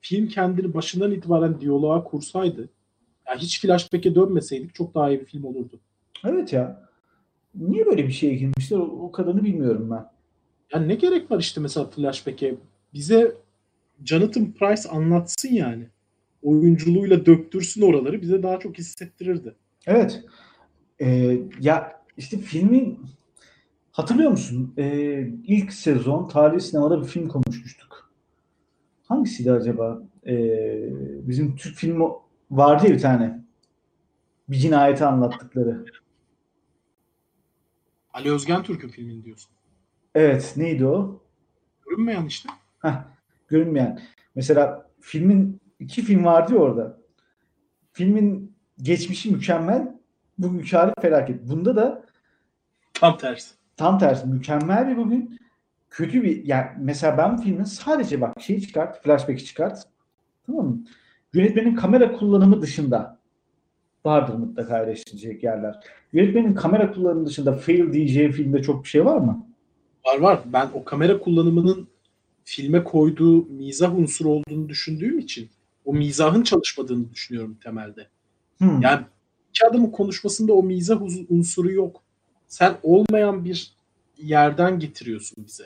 [0.00, 2.68] film kendini başından itibaren diyaloğa kursaydı
[3.30, 5.80] ya hiç flashback'e dönmeseydik çok daha iyi bir film olurdu.
[6.24, 6.88] Evet ya.
[7.54, 10.06] Niye böyle bir şeye girmişler o, o kadarını bilmiyorum ben.
[10.74, 12.54] Yani ne gerek var işte mesela flashback'e?
[12.94, 13.36] Bize
[14.04, 15.88] Jonathan Price anlatsın yani.
[16.42, 19.54] Oyunculuğuyla döktürsün oraları bize daha çok hissettirirdi.
[19.86, 20.24] Evet.
[21.00, 22.98] Ee, ya işte filmin
[23.92, 24.74] hatırlıyor musun?
[24.78, 28.10] Ee, ilk sezon tarihi sinemada bir film konuşmuştuk.
[29.04, 30.02] Hangisiydi acaba?
[30.26, 30.90] Ee,
[31.28, 32.04] bizim Türk filmi
[32.50, 33.44] vardı ya bir tane.
[34.48, 35.84] Bir cinayeti anlattıkları.
[38.12, 39.50] Ali Özgen Türk'ün filmini diyorsun.
[40.14, 41.22] Evet, neydi o?
[41.86, 42.48] Görünmeyen işte.
[42.82, 43.04] Heh,
[43.48, 44.00] görünmeyen.
[44.34, 46.98] Mesela filmin iki film vardı ya orada.
[47.92, 49.98] Filmin geçmişi mükemmel,
[50.38, 51.48] bugünkü hali felaket.
[51.48, 52.04] Bunda da
[52.94, 53.54] Tam tersi.
[53.76, 55.38] tam tersi mükemmel bir bugün
[55.90, 59.82] kötü bir yani mesela ben filmin sadece bak şeyi çıkart, flashback'i çıkart.
[60.46, 60.84] Tamam mı?
[61.34, 63.18] Yönetmenin kamera kullanımı dışında
[64.04, 65.80] vardır mutlaka eleştirecek yerler.
[66.12, 69.46] Yönetmenin kamera kullanımı dışında fail diyeceği filmde çok bir şey var mı?
[70.06, 70.40] Var var.
[70.52, 71.88] Ben o kamera kullanımının
[72.44, 75.50] filme koyduğu mizah unsuru olduğunu düşündüğüm için
[75.84, 78.06] o mizahın çalışmadığını düşünüyorum temelde.
[78.58, 78.82] Hmm.
[78.82, 79.00] Yani
[79.50, 82.02] iki adamın konuşmasında o mizah unsuru yok.
[82.48, 83.72] Sen olmayan bir
[84.22, 85.64] yerden getiriyorsun bize.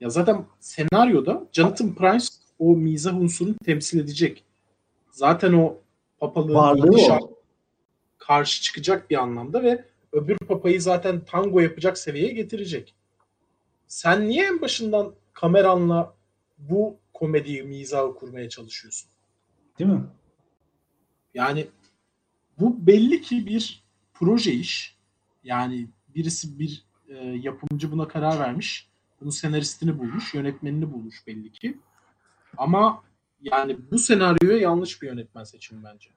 [0.00, 2.26] Ya zaten senaryoda Jonathan Price
[2.58, 4.43] o mizah unsurunu temsil edecek.
[5.14, 5.78] Zaten o
[6.18, 7.18] papalığın Varlığı
[8.18, 12.94] karşı çıkacak bir anlamda ve öbür papayı zaten tango yapacak seviyeye getirecek.
[13.86, 16.14] Sen niye en başından kameranla
[16.58, 19.10] bu komediyi, mizahı kurmaya çalışıyorsun?
[19.78, 20.04] Değil mi?
[21.34, 21.66] Yani
[22.58, 23.84] bu belli ki bir
[24.14, 24.96] proje iş.
[25.44, 28.88] Yani birisi bir e, yapımcı buna karar vermiş.
[29.20, 31.78] Bunun senaristini bulmuş, yönetmenini bulmuş belli ki.
[32.56, 33.02] Ama
[33.44, 36.10] yani bu senaryoya yanlış bir yönetmen seçimi bence.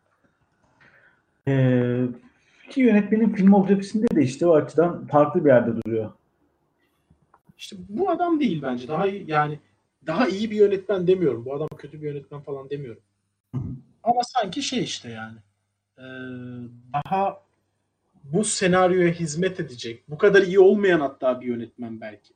[1.47, 2.05] Ee,
[2.69, 6.11] ki yönetmenin filmografisinde de işte o açıdan farklı bir yerde duruyor.
[7.57, 8.87] İşte bu adam değil bence.
[8.87, 9.59] Daha iyi, yani
[10.07, 11.45] daha iyi bir yönetmen demiyorum.
[11.45, 13.01] Bu adam kötü bir yönetmen falan demiyorum.
[14.03, 15.37] Ama sanki şey işte yani.
[15.97, 16.05] e,
[16.93, 17.41] daha
[18.23, 20.03] bu senaryoya hizmet edecek.
[20.09, 22.33] Bu kadar iyi olmayan hatta bir yönetmen belki.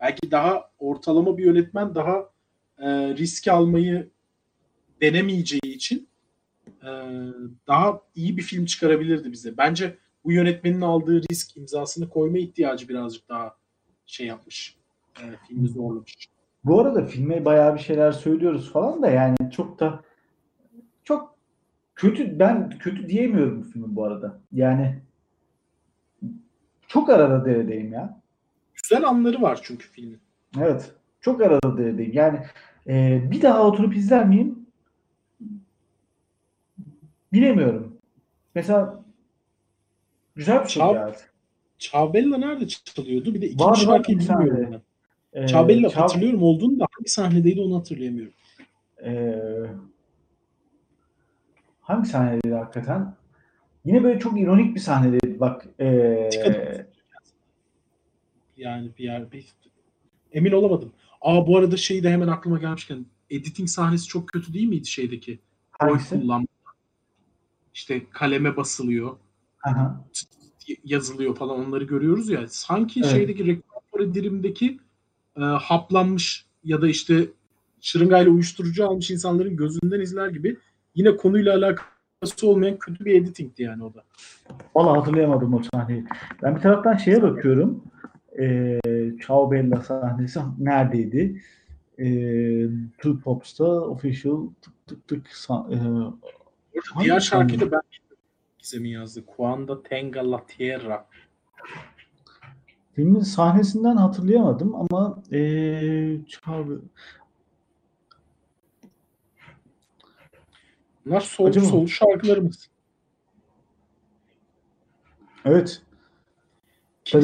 [0.00, 2.30] Belki daha ortalama bir yönetmen daha
[2.78, 4.10] e, risk almayı
[5.00, 6.08] denemeyeceği için
[6.82, 6.90] e,
[7.66, 9.56] daha iyi bir film çıkarabilirdi bize.
[9.56, 13.56] Bence bu yönetmenin aldığı risk imzasını koyma ihtiyacı birazcık daha
[14.06, 14.76] şey yapmış.
[15.20, 16.28] E, filmi zorlamış.
[16.64, 20.02] Bu arada filme bayağı bir şeyler söylüyoruz falan da yani çok da
[21.04, 21.34] çok
[21.94, 24.40] kötü ben kötü diyemiyorum bu filmi bu arada.
[24.52, 24.98] Yani
[26.88, 28.20] çok arada deredeyim ya.
[28.74, 30.20] Güzel anları var çünkü filmin.
[30.58, 30.92] Evet.
[31.20, 32.12] Çok arada deredeyim.
[32.12, 32.40] Yani
[32.86, 34.65] e, bir daha oturup izler miyim?
[37.32, 37.98] Bilemiyorum.
[38.54, 39.04] Mesela
[40.34, 41.18] güzel bir şey Çal- geldi.
[41.78, 43.34] Çabella nerede çalıyordu?
[43.34, 45.42] Bir de ikinci Var, var şarkıyı bir bilmiyorum ben.
[45.42, 48.32] Ee, Çabella Çal- hatırlıyorum olduğunu da hangi sahnedeydi onu hatırlayamıyorum.
[49.04, 49.36] Ee,
[51.80, 53.14] hangi sahneydi hakikaten?
[53.84, 55.40] Yine böyle çok ironik bir sahneydi.
[55.40, 56.86] Bak ee, Dikkat
[58.56, 59.46] Yani bir yer bir
[60.32, 60.92] emin olamadım.
[61.20, 65.38] Aa bu arada şeyi de hemen aklıma gelmişken editing sahnesi çok kötü değil miydi şeydeki?
[65.82, 66.20] Oy hangisi?
[66.20, 66.45] kullanma.
[67.76, 69.16] İşte kaleme basılıyor,
[69.64, 70.04] Aha.
[70.84, 72.48] yazılıyor falan onları görüyoruz ya.
[72.48, 73.12] Sanki Evet.
[73.12, 74.80] şeydeki reklam dilimdeki
[75.36, 77.28] e, haplanmış ya da işte
[77.80, 80.56] şırıngayla uyuşturucu almış insanların gözünden izler gibi
[80.94, 84.04] yine konuyla alakası olmayan kötü bir editingdi yani o da.
[84.74, 86.04] Vallahi hatırlayamadım o sahneyi.
[86.42, 87.84] Ben bir taraftan şeye bakıyorum.
[88.38, 88.80] Ee,
[89.26, 91.42] Ciao Bella sahnesi neredeydi?
[91.98, 92.68] Ee,
[92.98, 96.35] Two Pops'ta official tık tık tık Orada
[96.84, 98.16] Hangi diğer şarkıyı da ben bilmiyorum.
[98.58, 99.24] Gizem'in yazdı.
[99.26, 101.06] Quando tenga la tierra.
[102.94, 106.18] filmin sahnesinden hatırlayamadım ama ee,
[106.48, 106.80] Be-
[111.06, 111.66] Bunlar solcu Acaba?
[111.66, 112.70] solcu şarkılarımız.
[115.44, 115.82] evet
[117.04, 117.22] Tabii-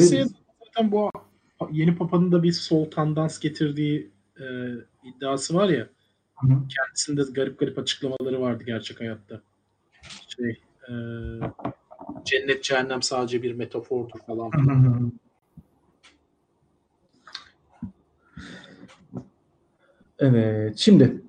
[0.65, 1.11] zaten bu
[1.71, 4.43] yeni papanın da bir sol tandans getirdiği e,
[5.03, 5.89] iddiası var ya.
[6.43, 6.67] Hı hı.
[6.67, 9.41] Kendisinde garip garip açıklamaları vardı gerçek hayatta.
[10.27, 10.93] Şey, e,
[12.25, 14.51] cennet cehennem sadece bir metafordur falan.
[20.19, 21.21] Evet, şimdi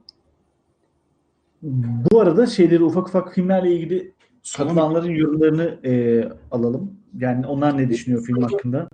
[1.62, 4.12] bu arada şeyleri ufak ufak filmlerle ilgili
[4.56, 6.92] katılanların yorumlarını e, alalım.
[7.18, 8.88] Yani onlar ne düşünüyor film hakkında?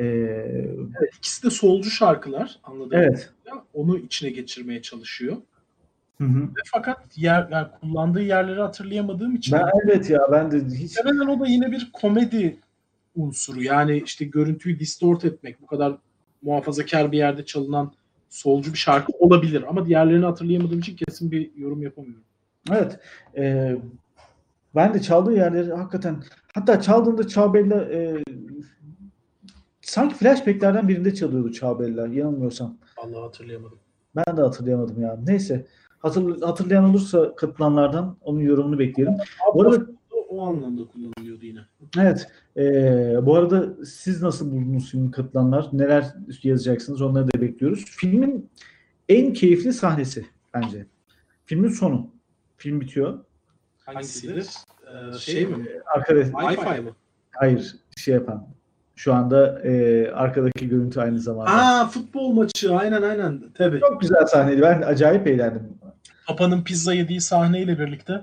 [0.00, 0.04] E,
[1.00, 3.30] evet, ikisi de solcu şarkılar anladığım evet.
[3.44, 3.64] kadarıyla.
[3.74, 5.36] Onu içine geçirmeye çalışıyor.
[6.18, 6.42] Hı hı.
[6.42, 11.26] Ve fakat yer, yani kullandığı yerleri hatırlayamadığım için Ben evet ya ben de hiç Muhtemelen
[11.26, 12.56] o da yine bir komedi
[13.16, 13.62] unsuru.
[13.62, 15.62] Yani işte görüntüyü distort etmek.
[15.62, 15.96] Bu kadar
[16.42, 17.92] muhafazakar bir yerde çalınan
[18.28, 19.64] solcu bir şarkı olabilir.
[19.68, 22.24] Ama diğerlerini hatırlayamadığım için kesin bir yorum yapamıyorum.
[22.70, 22.98] evet
[23.36, 23.76] e,
[24.74, 26.22] ben de çaldığı yerleri hakikaten
[26.54, 28.22] hatta çaldığında Çağbella e,
[29.80, 32.76] sanki flashbacklerden birinde çalıyordu Çağbella yanılmıyorsam.
[32.98, 33.78] Vallahi hatırlayamadım.
[34.16, 35.20] Ben de hatırlayamadım ya.
[35.26, 35.66] Neyse.
[35.98, 39.14] Hatır, hatırlayan olursa katılanlardan onun yorumunu bekleyelim.
[39.54, 39.86] Bu arada
[40.28, 41.60] O, anlamda kullanılıyordu yine.
[41.98, 42.26] evet.
[42.56, 45.68] eee, bu arada siz nasıl buldunuz filmi katılanlar?
[45.72, 47.02] Neler yazacaksınız?
[47.02, 47.84] Onları da bekliyoruz.
[47.84, 48.50] Filmin
[49.08, 50.86] en keyifli sahnesi bence.
[51.46, 52.10] Filmin sonu.
[52.56, 53.18] Film bitiyor.
[53.86, 54.48] Hangisidir?
[55.14, 55.66] Ee, şey mi?
[55.94, 56.90] Arkada Wi-Fi mı?
[57.30, 58.48] hayır şey yapan.
[59.00, 61.50] Şu anda eee, arkadaki görüntü aynı zamanda.
[61.50, 62.74] Aa futbol maçı.
[62.76, 63.42] Aynen aynen.
[63.54, 63.80] Tabii.
[63.80, 64.62] Çok güzel sahneydi.
[64.62, 65.62] Ben acayip eğlendim.
[66.26, 68.20] Papa'nın pizza yediği sahneyle birlikte.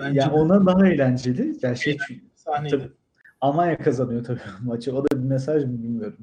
[0.00, 1.56] Bence yani ondan daha eğlenceli.
[1.62, 1.98] Yani şey
[2.34, 2.76] sahneydi.
[2.78, 2.90] tabii.
[3.40, 4.96] Almanya kazanıyor tabii maçı.
[4.96, 6.16] O da bir mesaj mı bilmiyorum.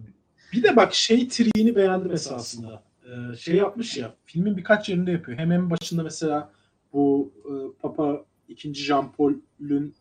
[0.53, 2.83] Bir de bak şey triğini beğendim esasında.
[3.05, 5.37] Ee, şey yapmış ya, filmin birkaç yerinde yapıyor.
[5.37, 6.49] Hem en başında mesela
[6.93, 8.73] bu e, Papa 2.
[8.73, 9.93] Jean Paul'ün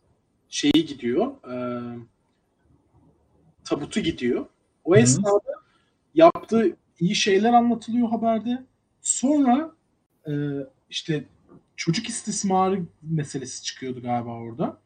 [0.49, 1.27] şeyi gidiyor.
[1.51, 1.81] e,
[3.69, 4.45] tabutu gidiyor.
[4.83, 4.99] O Hı.
[4.99, 5.53] esnada
[6.15, 8.63] yaptığı iyi şeyler anlatılıyor haberde.
[9.01, 9.71] Sonra
[10.27, 10.31] e,
[10.89, 11.23] işte
[11.75, 14.77] çocuk istismarı meselesi çıkıyordu galiba orada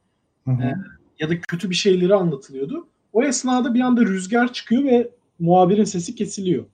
[0.46, 0.64] Hı hı.
[0.64, 0.76] Evet.
[1.20, 2.88] ya da kötü bir şeyleri anlatılıyordu.
[3.14, 5.10] O esnada bir anda rüzgar çıkıyor ve
[5.40, 6.66] muhabirin sesi kesiliyor.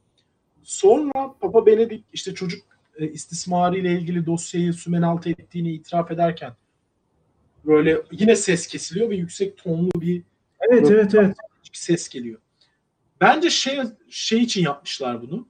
[0.63, 2.61] Sonra Papa Benedik işte çocuk
[2.99, 6.53] e, istismarı ile ilgili dosyayı sümen altı ettiğini itiraf ederken
[7.65, 10.23] böyle yine ses kesiliyor ve yüksek tonlu bir,
[10.59, 11.37] Evet evet evet.
[11.73, 12.39] Bir ses geliyor.
[13.21, 15.47] Bence şey şey için yapmışlar bunu.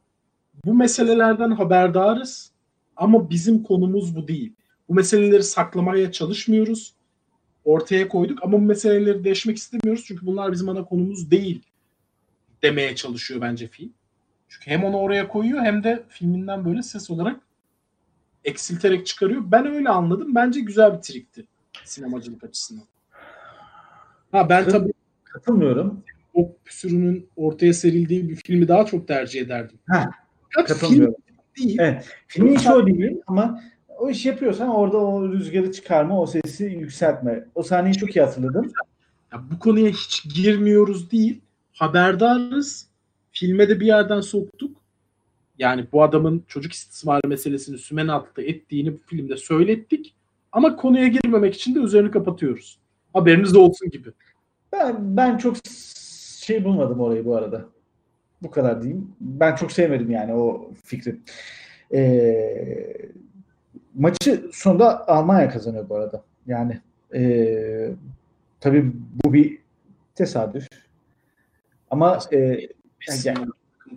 [0.65, 2.51] Bu meselelerden haberdarız
[2.95, 4.53] ama bizim konumuz bu değil.
[4.89, 6.93] Bu meseleleri saklamaya çalışmıyoruz.
[7.65, 11.61] Ortaya koyduk ama bu meseleleri deşmek istemiyoruz çünkü bunlar bizim ana konumuz değil
[12.63, 13.93] demeye çalışıyor bence film.
[14.49, 17.39] Çünkü hem onu oraya koyuyor hem de filminden böyle ses olarak
[18.45, 19.41] eksilterek çıkarıyor.
[19.45, 20.36] Ben öyle anladım.
[20.36, 21.45] Bence güzel bir trikti
[21.84, 22.86] sinemacılık açısından.
[24.32, 24.93] Ha ben tabii
[25.38, 26.04] Katılmıyorum.
[26.34, 29.78] o püsürünün ortaya serildiği bir filmi daha çok tercih ederdim.
[29.90, 30.10] Ha,
[30.50, 31.16] Fakat film Katılmıyorum.
[31.58, 31.78] değil.
[31.80, 32.06] Evet.
[32.28, 33.62] Filmin işi o değil ama
[33.98, 37.46] o iş yapıyorsan orada o rüzgarı çıkarma, o sesi yükseltme.
[37.56, 38.72] O sahneyi çok iyi hatırladım.
[39.34, 41.42] Ya bu konuya hiç girmiyoruz değil.
[41.74, 42.88] Haberdarız.
[43.32, 44.78] Filme de bir yerden soktuk.
[45.60, 50.14] Yani bu adamın çocuk istismarı meselesini sümen altı ettiğini bu filmde söylettik.
[50.52, 52.78] Ama konuya girmemek için de üzerini kapatıyoruz.
[53.14, 54.10] Haberiniz de olsun gibi.
[54.80, 55.55] Ben ben çok
[56.45, 57.65] şey bulmadım orayı bu arada.
[58.41, 59.11] Bu kadar diyeyim.
[59.21, 61.19] Ben çok sevmedim yani o fikri.
[61.93, 62.95] Ee,
[63.95, 66.23] maçı sonunda Almanya kazanıyor bu arada.
[66.47, 66.82] Yani
[67.15, 67.89] ee,
[68.59, 68.91] tabii
[69.23, 69.59] bu bir
[70.15, 70.67] tesadüf.
[71.91, 72.19] Ama
[73.07, 73.47] Messi Yani-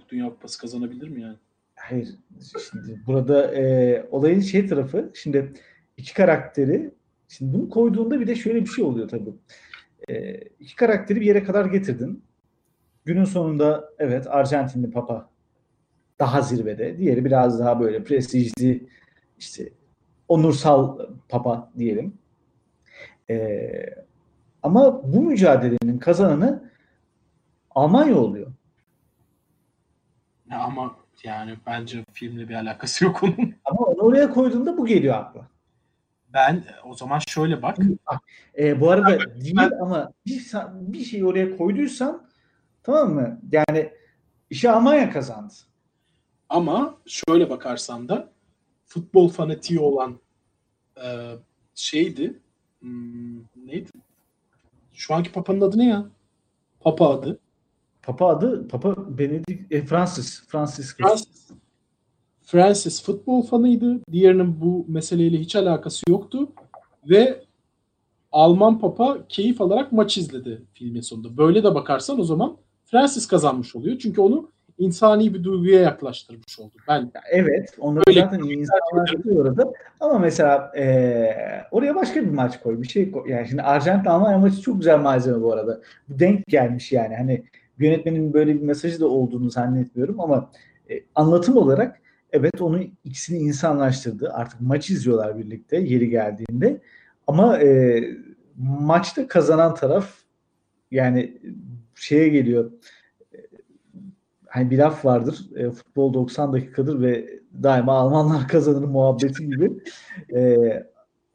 [0.08, 1.36] Dünya Kupası kazanabilir mi yani?
[1.74, 2.08] hayır.
[2.70, 5.52] Şimdi burada e, olayın şey tarafı şimdi
[5.96, 6.90] iki karakteri
[7.28, 9.30] şimdi bunu koyduğunda bir de şöyle bir şey oluyor tabii.
[10.08, 12.24] E, iki karakteri bir yere kadar getirdin.
[13.04, 15.30] Günün sonunda evet Arjantinli Papa
[16.18, 16.98] daha zirvede.
[16.98, 18.88] Diğeri biraz daha böyle prestijli
[19.38, 19.68] işte
[20.28, 20.98] onursal
[21.28, 22.14] Papa diyelim.
[23.30, 23.70] E,
[24.62, 26.70] ama bu mücadelenin kazananı
[27.70, 28.52] Almanya oluyor.
[30.50, 33.54] Ya ama yani bence filmle bir alakası yok onun.
[33.64, 35.48] Ama onu oraya koyduğunda bu geliyor akla.
[36.34, 37.78] Ben o zaman şöyle bak.
[38.58, 42.28] E, bu arada değil ama bir, bir şeyi oraya koyduysan
[42.82, 43.40] tamam mı?
[43.52, 43.92] Yani
[44.50, 45.54] işi Almanya kazandı.
[46.48, 48.32] Ama şöyle bakarsan da
[48.86, 50.20] futbol fanatiği olan
[51.04, 51.34] e,
[51.74, 52.40] şeydi.
[52.80, 53.90] Hmm, neydi?
[54.92, 56.06] Şu anki papanın adı ne ya?
[56.80, 57.38] Papa adı.
[58.02, 61.50] Papa adı Papa Benedict e, Francis Francis Francis.
[62.50, 64.00] Francis futbol fanıydı.
[64.12, 66.48] Diğerinin bu meseleyle hiç alakası yoktu
[67.10, 67.42] ve
[68.32, 71.36] Alman Papa keyif alarak maç izledi filmin sonunda.
[71.36, 73.98] Böyle de bakarsan o zaman Francis kazanmış oluyor.
[73.98, 76.72] Çünkü onu insani bir duyguya yaklaştırmış oldu.
[76.88, 79.72] Ben evet, onları Öyle zaten insanlar yapıyor orada.
[80.00, 81.34] Ama mesela e,
[81.70, 83.30] oraya başka bir maç koy, bir şey koy.
[83.30, 85.80] Yani şimdi Arjantin Almanya maçı çok güzel malzeme bu arada.
[86.08, 87.16] Denk gelmiş yani.
[87.16, 87.42] Hani
[87.78, 90.50] yönetmenin böyle bir mesajı da olduğunu zannetmiyorum ama
[90.90, 91.99] e, anlatım olarak
[92.32, 94.32] evet onu ikisini insanlaştırdı.
[94.32, 96.80] Artık maç izliyorlar birlikte yeri geldiğinde.
[97.26, 98.02] Ama e,
[98.58, 100.14] maçta kazanan taraf
[100.90, 101.38] yani
[101.94, 102.72] şeye geliyor.
[103.34, 103.38] E,
[104.46, 105.50] hani bir laf vardır.
[105.56, 109.72] E, futbol 90 dakikadır ve daima Almanlar kazanır muhabbeti gibi.
[110.34, 110.56] E,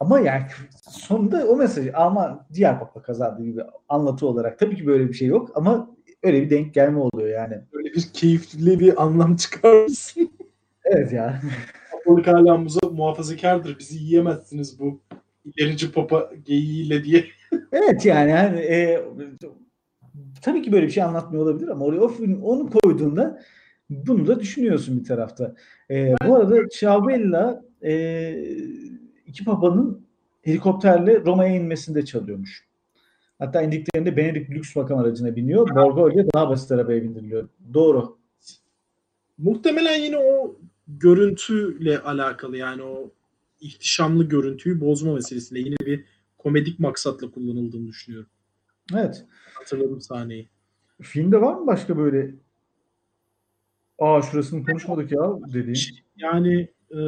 [0.00, 0.42] ama yani
[0.90, 5.28] sonunda o mesajı Alman diğer papa kazandığı gibi anlatı olarak tabii ki böyle bir şey
[5.28, 5.90] yok ama
[6.22, 7.54] öyle bir denk gelme oluyor yani.
[7.72, 10.35] Öyle bir keyifli bir anlam çıkarırsın.
[10.92, 11.40] Evet ya.
[11.90, 13.78] Katolik hala muhafazakardır.
[13.78, 15.00] Bizi yiyemezsiniz bu
[15.44, 17.24] ilerici papa geyiğiyle diye.
[17.72, 19.04] evet yani hani e,
[20.42, 23.42] tabii ki böyle bir şey anlatmıyor olabilir ama oraya o film onu koyduğunda
[23.90, 25.54] bunu da düşünüyorsun bir tarafta.
[25.90, 28.32] E, bu arada Ciavella e,
[29.26, 30.06] iki papanın
[30.42, 32.66] helikopterle Roma'ya inmesinde çalıyormuş.
[33.38, 35.74] Hatta indiklerinde Benedict lüks makam aracına biniyor.
[35.74, 37.48] Borgoglia daha basit arabaya bindiriliyor.
[37.74, 38.18] Doğru.
[39.38, 40.56] Muhtemelen yine o
[40.88, 43.12] görüntüyle alakalı yani o
[43.60, 46.04] ihtişamlı görüntüyü bozma meselesiyle yine bir
[46.38, 48.30] komedik maksatla kullanıldığını düşünüyorum.
[48.94, 49.24] Evet.
[49.54, 50.48] Hatırladım sahneyi.
[51.02, 52.34] Filmde var mı başka böyle
[53.98, 55.78] aa şurasını konuşmadık ya dediğin?
[56.16, 57.00] Yani e,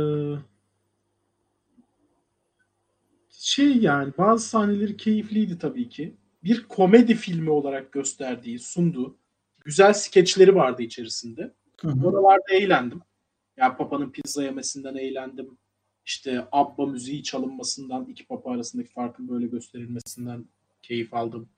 [3.30, 6.14] şey yani bazı sahneleri keyifliydi tabii ki.
[6.44, 9.16] Bir komedi filmi olarak gösterdiği, sunduğu
[9.64, 11.54] güzel skeçleri vardı içerisinde.
[11.80, 12.06] Hı hı.
[12.06, 13.00] Oralarda eğlendim.
[13.58, 15.58] Ya yani Papa'nın pizza yemesinden eğlendim.
[16.04, 20.44] İşte Abba müziği çalınmasından, iki Papa arasındaki farkın böyle gösterilmesinden
[20.82, 21.48] keyif aldım.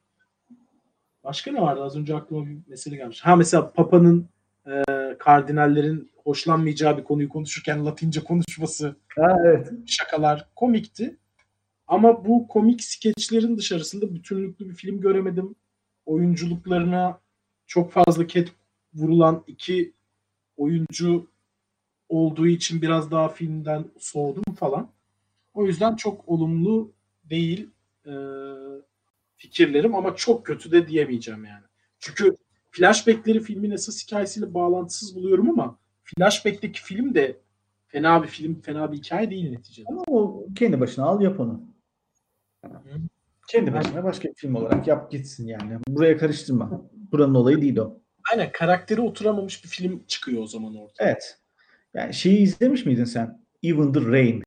[1.24, 1.82] Başka ne vardı?
[1.82, 3.20] Az önce aklıma bir mesele gelmiş.
[3.20, 4.28] Ha mesela Papa'nın
[4.66, 4.82] e,
[5.18, 8.96] kardinallerin hoşlanmayacağı bir konuyu konuşurken Latince konuşması.
[9.16, 9.72] Ha, evet.
[9.86, 11.16] Şakalar komikti.
[11.86, 15.54] Ama bu komik skeçlerin dışarısında bütünlüklü bir film göremedim.
[16.06, 17.20] Oyunculuklarına
[17.66, 18.52] çok fazla ket
[18.94, 19.92] vurulan iki
[20.56, 21.29] oyuncu
[22.10, 24.90] olduğu için biraz daha filmden soğudum falan.
[25.54, 26.92] O yüzden çok olumlu
[27.24, 27.70] değil
[28.06, 28.12] e,
[29.36, 31.64] fikirlerim ama çok kötü de diyemeyeceğim yani.
[31.98, 32.36] Çünkü
[32.70, 37.36] flashbackleri filmin esas hikayesiyle bağlantısız buluyorum ama flashback'teki film de
[37.88, 39.86] fena bir film, fena bir hikaye değil neticede.
[39.88, 41.62] Ama o kendi başına al yap onu.
[43.48, 45.78] Kendi başına başka bir film olarak yap gitsin yani.
[45.88, 46.82] Buraya karıştırma.
[47.12, 48.00] Buranın olayı değil o.
[48.32, 51.04] Aynen karakteri oturamamış bir film çıkıyor o zaman ortaya.
[51.04, 51.39] Evet.
[51.94, 53.40] Yani şeyi izlemiş miydin sen?
[53.62, 54.42] Even the Rain.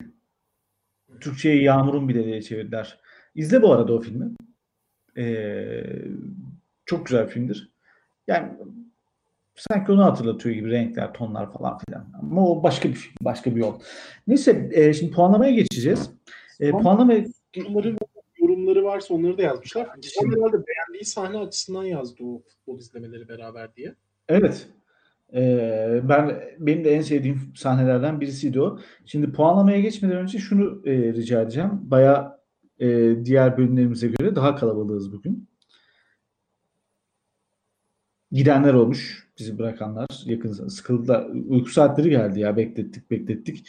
[1.19, 2.99] Türkçe'ye Yağmur'un bile diye çevirdiler.
[3.35, 4.31] İzle bu arada o filmi.
[5.17, 5.83] Ee,
[6.85, 7.71] çok güzel bir filmdir.
[8.27, 8.51] Yani
[9.55, 12.13] sanki onu hatırlatıyor gibi renkler, tonlar falan filan.
[12.21, 13.79] Ama o başka bir film, başka bir yol.
[14.27, 16.09] Neyse e, şimdi puanlamaya geçeceğiz.
[16.59, 17.25] E, puanlamaya
[17.55, 17.95] yorumları,
[18.37, 19.89] yorumları varsa onları da yazmışlar.
[20.01, 23.95] Gizem herhalde beğendiği sahne açısından yazdı o futbol izlemeleri beraber diye.
[24.29, 24.67] Evet.
[25.35, 28.79] Ee, ben benim de en sevdiğim sahnelerden birisiydi o.
[29.05, 31.69] Şimdi puanlamaya geçmeden önce şunu e, rica edeceğim.
[31.83, 32.39] Baya
[32.79, 35.49] e, diğer bölümlerimize göre daha kalabalığız bugün.
[38.31, 39.27] Gidenler olmuş.
[39.39, 41.27] Bizi bırakanlar yakın sıkıldılar.
[41.47, 42.57] Uyku saatleri geldi ya.
[42.57, 43.67] Beklettik beklettik.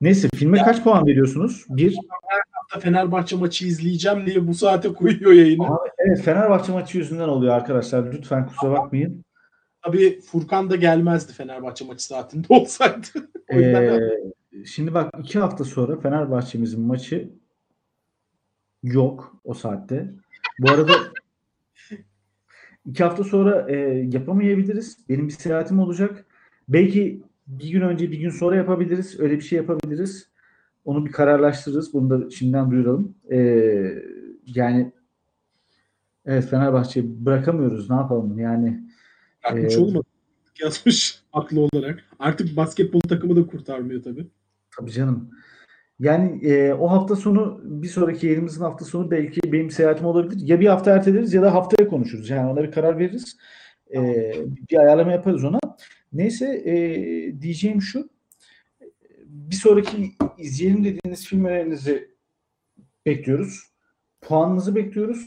[0.00, 1.64] Neyse filme ya, kaç puan veriyorsunuz?
[1.68, 1.96] Bir.
[2.28, 5.66] Her hafta Fenerbahçe maçı izleyeceğim diye bu saate koyuyor yayını.
[5.66, 8.12] Abi, evet Fenerbahçe maçı yüzünden oluyor arkadaşlar.
[8.12, 9.25] Lütfen kusura bakmayın.
[9.86, 13.06] Tabii Furkan da gelmezdi Fenerbahçe maçı saatinde olsaydı.
[13.52, 17.30] o yüzden Ee, şimdi bak iki hafta sonra Fenerbahçe'mizin maçı
[18.82, 20.14] yok o saatte.
[20.58, 20.92] Bu arada
[22.86, 23.76] iki hafta sonra e,
[24.12, 24.98] yapamayabiliriz.
[25.08, 26.24] Benim bir seyahatim olacak.
[26.68, 29.20] Belki bir gün önce bir gün sonra yapabiliriz.
[29.20, 30.28] Öyle bir şey yapabiliriz.
[30.84, 31.92] Onu bir kararlaştırırız.
[31.94, 33.14] Bunu da şimdiden duyuralım.
[33.30, 34.02] Ee,
[34.46, 34.92] yani
[36.26, 37.90] evet Fenerbahçe'yi bırakamıyoruz.
[37.90, 38.38] Ne yapalım?
[38.38, 38.85] Yani
[39.52, 40.06] Bırakmış Ee, olmadı.
[40.62, 42.04] Yazmış haklı olarak.
[42.18, 44.26] Artık basketbol takımı da kurtarmıyor tabii.
[44.76, 45.30] Tabii canım.
[45.98, 50.48] Yani e, o hafta sonu bir sonraki yayınımızın hafta sonu belki benim seyahatim olabilir.
[50.48, 52.30] Ya bir hafta erteleriz ya da haftaya konuşuruz.
[52.30, 53.36] Yani ona bir karar veririz.
[53.94, 54.32] E,
[54.70, 55.58] bir ayarlama yaparız ona.
[56.12, 56.74] Neyse e,
[57.42, 58.10] diyeceğim şu.
[59.26, 62.10] Bir sonraki izleyelim dediğiniz film önerinizi
[63.06, 63.62] bekliyoruz.
[64.20, 65.26] Puanınızı bekliyoruz.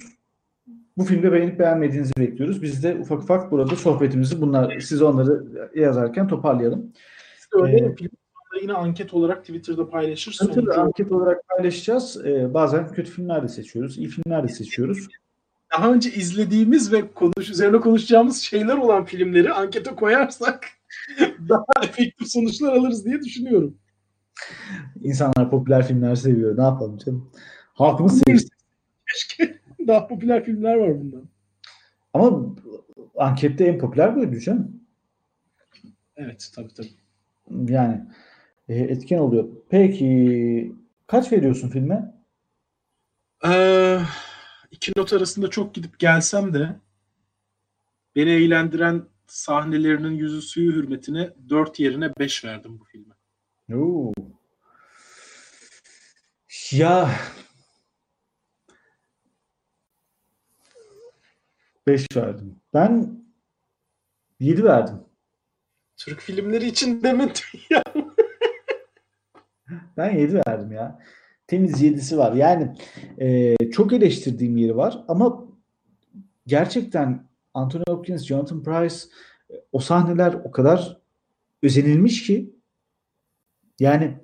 [1.00, 2.62] Bu filmde beğenip beğenmediğinizi bekliyoruz.
[2.62, 5.46] Biz de ufak ufak burada sohbetimizi bunlar siz onları
[5.76, 6.94] yazarken toparlayalım.
[7.38, 7.96] Siz de Ee?
[7.96, 8.10] Film
[8.62, 10.38] yine anket olarak Twitter'da paylaşır.
[10.54, 12.26] Tabii anket olarak paylaşacağız.
[12.26, 15.08] Ee, bazen kötü filmler de seçiyoruz, iyi filmler de seçiyoruz.
[15.74, 20.68] daha önce izlediğimiz ve konuş üzerine konuşacağımız şeyler olan filmleri ankete koyarsak
[21.50, 23.78] daha efektif sonuçlar alırız diye düşünüyorum.
[25.04, 26.58] İnsanlar popüler filmler seviyor.
[26.58, 27.32] Ne yapalım canım?
[27.74, 28.42] Halkımız seviyor.
[29.12, 31.30] Keşke daha popüler filmler var bundan.
[32.14, 32.56] Ama
[33.18, 34.82] ankette en popüler buydu canım.
[36.16, 37.74] Evet tabii tabii.
[37.74, 38.02] Yani
[38.70, 39.50] e, etken oluyor.
[39.70, 40.74] Peki
[41.08, 42.14] kaç veriyorsun filme?
[43.48, 44.00] Ee,
[44.72, 46.76] iki not arasında çok gidip gelsem de
[48.16, 53.14] beni eğlendiren sahnelerinin yüzü suyu hürmetine 4 yerine 5 verdim bu filme.
[53.74, 54.14] Oo.
[56.72, 57.10] Ya
[61.90, 62.56] 5 verdim.
[62.74, 63.20] Ben
[64.40, 65.00] 7 verdim.
[65.98, 67.84] Türk filmleri için demedim ya.
[69.98, 71.00] Ben 7 verdim ya.
[71.48, 72.34] Temiz 7'si var.
[72.34, 72.76] Yani
[73.20, 75.48] e, çok eleştirdiğim yeri var ama
[76.48, 78.96] gerçekten Anthony Hopkins, Jonathan Price
[79.50, 81.02] e, o sahneler o kadar
[81.64, 82.56] özenilmiş ki
[83.80, 84.18] yani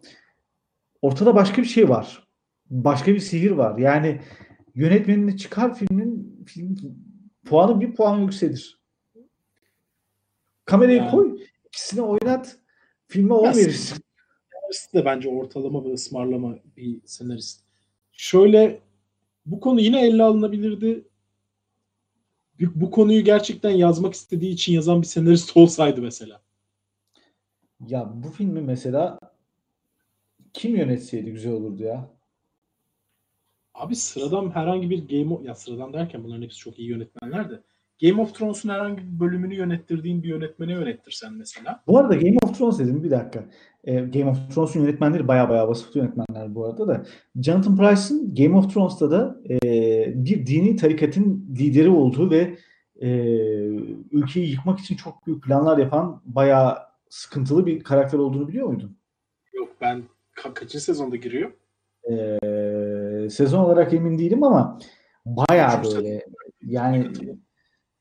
[1.02, 2.28] ortada başka bir şey var.
[2.70, 3.78] Başka bir sihir var.
[3.78, 4.22] Yani
[4.76, 6.76] yönetmenini çıkar filmin film
[7.46, 8.80] puanı bir puan yükselir.
[10.66, 11.12] Kamerayı Yani.
[11.12, 12.58] koy, ikisini oynat,
[13.08, 13.60] filme 10 Nasıl?
[13.62, 13.98] verirsin.
[14.52, 17.62] senarist de bence ortalama ve ısmarlama bir senarist.
[18.12, 18.82] Şöyle
[19.46, 21.08] bu konu yine elle alınabilirdi.
[22.60, 26.42] Bu, bu konuyu gerçekten yazmak istediği için yazan bir senarist olsaydı mesela.
[27.88, 29.20] Ya bu filmi mesela
[30.54, 32.10] kim yönetseydi güzel olurdu ya.
[33.76, 35.46] Abi sıradan herhangi bir Game of...
[35.46, 37.62] Ya sıradan derken bunların hepsi çok iyi yönetmenler de.
[38.02, 41.84] Game of Thrones'un herhangi bir bölümünü yönettirdiğin bir yönetmene yönettirsen mesela.
[41.88, 43.46] Bu arada Game of Thrones dedim bir dakika.
[43.84, 47.06] Ee, Game of Thrones'un yönetmenleri baya baya vasıflı yönetmenler bu arada da.
[47.42, 49.60] Jonathan Pryce'ın Game of Thrones'ta da e,
[50.26, 52.58] bir dini tarikatın lideri olduğu ve
[53.02, 53.10] e,
[54.12, 56.78] ülkeyi yıkmak için çok büyük planlar yapan bayağı
[57.10, 58.98] sıkıntılı bir karakter olduğunu biliyor muydun?
[59.54, 60.04] Yok ben
[60.36, 61.52] ka- kaçıncı sezonda giriyor?
[62.12, 62.40] Ee,
[63.30, 64.80] sezon olarak emin değilim ama
[65.26, 66.26] bayağı Üçüncü böyle
[66.62, 67.12] yani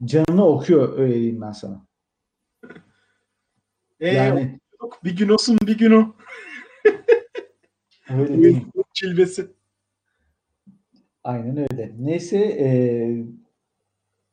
[0.05, 1.87] canını okuyor öyle diyeyim ben sana.
[4.01, 6.15] Ee, Yani yok, bir gün olsun bir gün o.
[8.11, 8.67] öyle değil.
[8.95, 9.47] Çilvesi.
[11.25, 11.93] Aynen öyle.
[11.99, 13.25] Neyse eee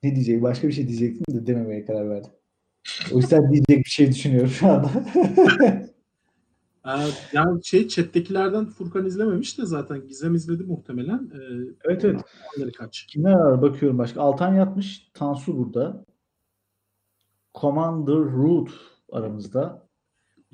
[0.04, 0.42] ne diyecek?
[0.42, 2.32] Başka bir şey diyecektim de dememeye karar verdim.
[3.14, 4.92] O yüzden diyecek bir şey düşünüyorum şu anda.
[6.86, 6.90] Ee,
[7.34, 11.32] yani şey chat'tekilerden Furkan izlememiş de zaten Gizem izledi muhtemelen.
[11.34, 12.22] Ee, evet evet.
[12.78, 13.06] kaç?
[13.06, 14.22] Kimler var bakıyorum başka.
[14.22, 15.10] Altan yatmış.
[15.14, 16.06] Tansu burada.
[17.56, 18.72] Commander Root
[19.12, 19.88] aramızda.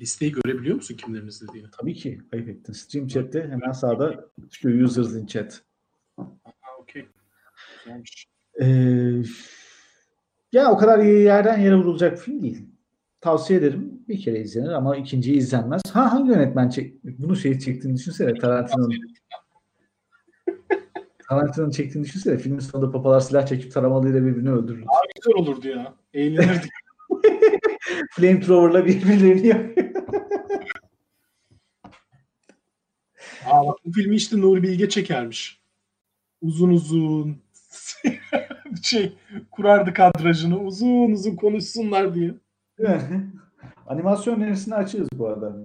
[0.00, 1.68] Listeyi görebiliyor musun kimlerin izlediğini?
[1.80, 2.72] Tabii ki ayıp ettin.
[2.72, 5.62] Stream chat'te hemen sağda çıkıyor users in chat.
[6.16, 6.26] Ha,
[6.80, 7.08] okey.
[8.60, 9.22] Ee,
[10.52, 12.68] ya o kadar yerden yere vurulacak film değil.
[13.20, 14.02] Tavsiye ederim.
[14.08, 15.82] Bir kere izlenir ama ikinciyi izlenmez.
[15.92, 18.94] Ha hangi yönetmen çek bunu şey çektiğini düşünsene Tarantino'nun.
[21.28, 22.38] Tarantino'nun çektiğini düşünsene.
[22.38, 24.84] Filmin sonunda papalar silah çekip taramalıyla birbirini öldürür.
[25.16, 25.94] Güzel olurdu ya.
[26.14, 26.70] Eğlenirdik.
[28.10, 29.88] Flamethrower'la birbirlerini yakıyor.
[33.46, 35.60] Aa, bak, bu filmi işte Nuri Bilge çekermiş.
[36.42, 37.36] Uzun uzun
[38.82, 39.12] şey
[39.50, 42.34] kurardı kadrajını uzun uzun konuşsunlar diye.
[43.86, 45.56] Animasyon önerisini açığız bu arada.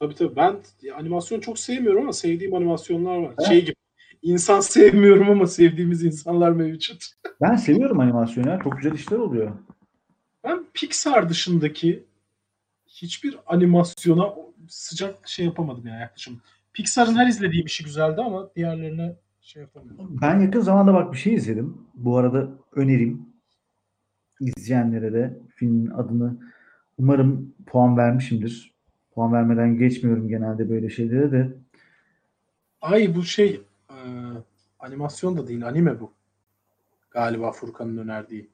[0.00, 0.56] Tabii tabii ben
[0.94, 3.34] animasyon çok sevmiyorum ama sevdiğim animasyonlar var.
[3.38, 3.48] Evet.
[3.48, 3.74] Şey gibi
[4.22, 7.06] insan sevmiyorum ama sevdiğimiz insanlar mevcut.
[7.42, 8.58] Ben seviyorum animasyonu ya.
[8.64, 9.52] Çok güzel işler oluyor.
[10.44, 12.04] Ben Pixar dışındaki
[12.86, 14.34] hiçbir animasyona
[14.68, 16.40] sıcak şey yapamadım ya yaklaşım.
[16.72, 20.18] Pixar'ın her izlediği bir şey güzeldi ama diğerlerine şey yapamadım.
[20.22, 21.86] Ben yakın zamanda bak bir şey izledim.
[21.94, 23.26] Bu arada önerim
[24.40, 26.36] izleyenlere de filmin adını
[26.98, 28.74] umarım puan vermişimdir.
[29.14, 31.52] Puan vermeden geçmiyorum genelde böyle şeylere de.
[32.80, 33.96] Ay bu şey e,
[34.78, 36.12] animasyon da değil anime bu.
[37.10, 38.50] Galiba Furkan'ın önerdiği.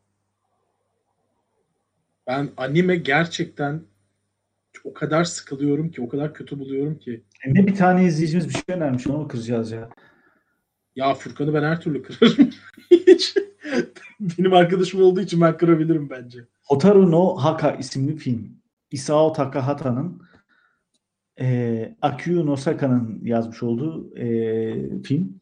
[2.27, 3.81] Ben anime gerçekten
[4.85, 7.25] o kadar sıkılıyorum ki, o kadar kötü buluyorum ki.
[7.47, 9.91] Ne bir tane izleyicimiz bir şey önermiş onu kıracağız ya?
[10.97, 12.51] Ya Furkan'ı ben her türlü kırarım.
[12.91, 13.37] Hiç.
[14.21, 16.39] Benim arkadaşım olduğu için ben kırabilirim bence.
[16.62, 18.57] Hotaru no Haka isimli film.
[18.91, 20.23] Isao Takahata'nın
[21.41, 25.41] e, Akio no Saka'nın yazmış olduğu e, film.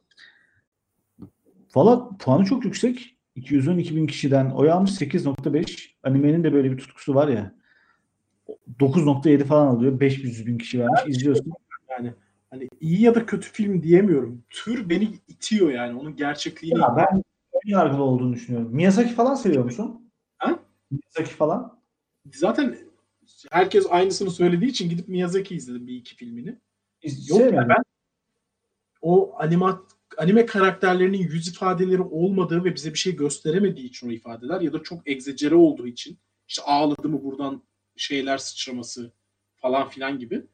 [1.74, 3.16] Valla puanı çok yüksek.
[3.34, 5.90] 212 bin kişiden oy almış 8.5.
[6.02, 7.54] Animenin de böyle bir tutkusu var ya.
[8.80, 10.00] 9.7 falan alıyor.
[10.00, 11.00] 500 bin kişi vermiş.
[11.06, 11.52] İzliyorsun.
[11.90, 12.14] Yani
[12.50, 14.42] hani iyi ya da kötü film diyemiyorum.
[14.50, 16.00] Tür beni itiyor yani.
[16.00, 16.78] Onun gerçekliğini.
[16.78, 17.22] Ya ben
[17.64, 18.74] yargılı olduğunu düşünüyorum.
[18.74, 20.12] Miyazaki falan seviyor musun?
[20.38, 20.58] Ha?
[20.90, 21.80] Miyazaki falan.
[22.32, 22.78] Zaten
[23.50, 26.58] herkes aynısını söylediği için gidip Miyazaki izledim bir iki filmini.
[27.28, 27.82] Yok ya ben
[29.02, 29.86] o anima,
[30.18, 34.82] anime karakterlerinin yüz ifadeleri olmadığı ve bize bir şey gösteremediği için o ifadeler ya da
[34.82, 37.62] çok egzecere olduğu için işte ağladı mı buradan
[37.96, 39.12] şeyler sıçraması
[39.56, 40.46] falan filan gibi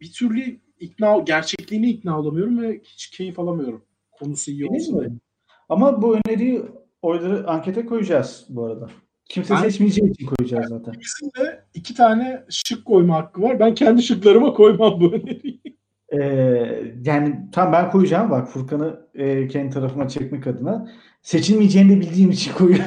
[0.00, 3.84] bir türlü ikna gerçekliğini ikna olamıyorum ve hiç keyif alamıyorum.
[4.10, 4.72] Konusu iyi.
[4.72, 5.20] Bilmiyorum.
[5.68, 6.62] Ama bu öneriyi
[7.02, 8.88] oyları ankete koyacağız bu arada.
[9.28, 10.92] Kimse Ben- seçmeyeceği için koyacağız zaten.
[10.92, 13.60] İkisinin de iki tane şık koyma hakkı var.
[13.60, 15.62] Ben kendi şıklarıma koymam bu öneriyi.
[16.12, 16.18] Ee,
[17.04, 20.90] yani tam ben koyacağım bak Furkan'ı e, kendi tarafıma çekmek adına.
[21.22, 22.84] Seçilmeyeceğini de bildiğim için koyuyorum.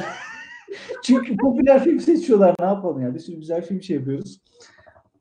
[1.04, 3.14] Çünkü popüler film seçiyorlar ne yapalım ya.
[3.14, 4.42] Bir sürü güzel film şey yapıyoruz.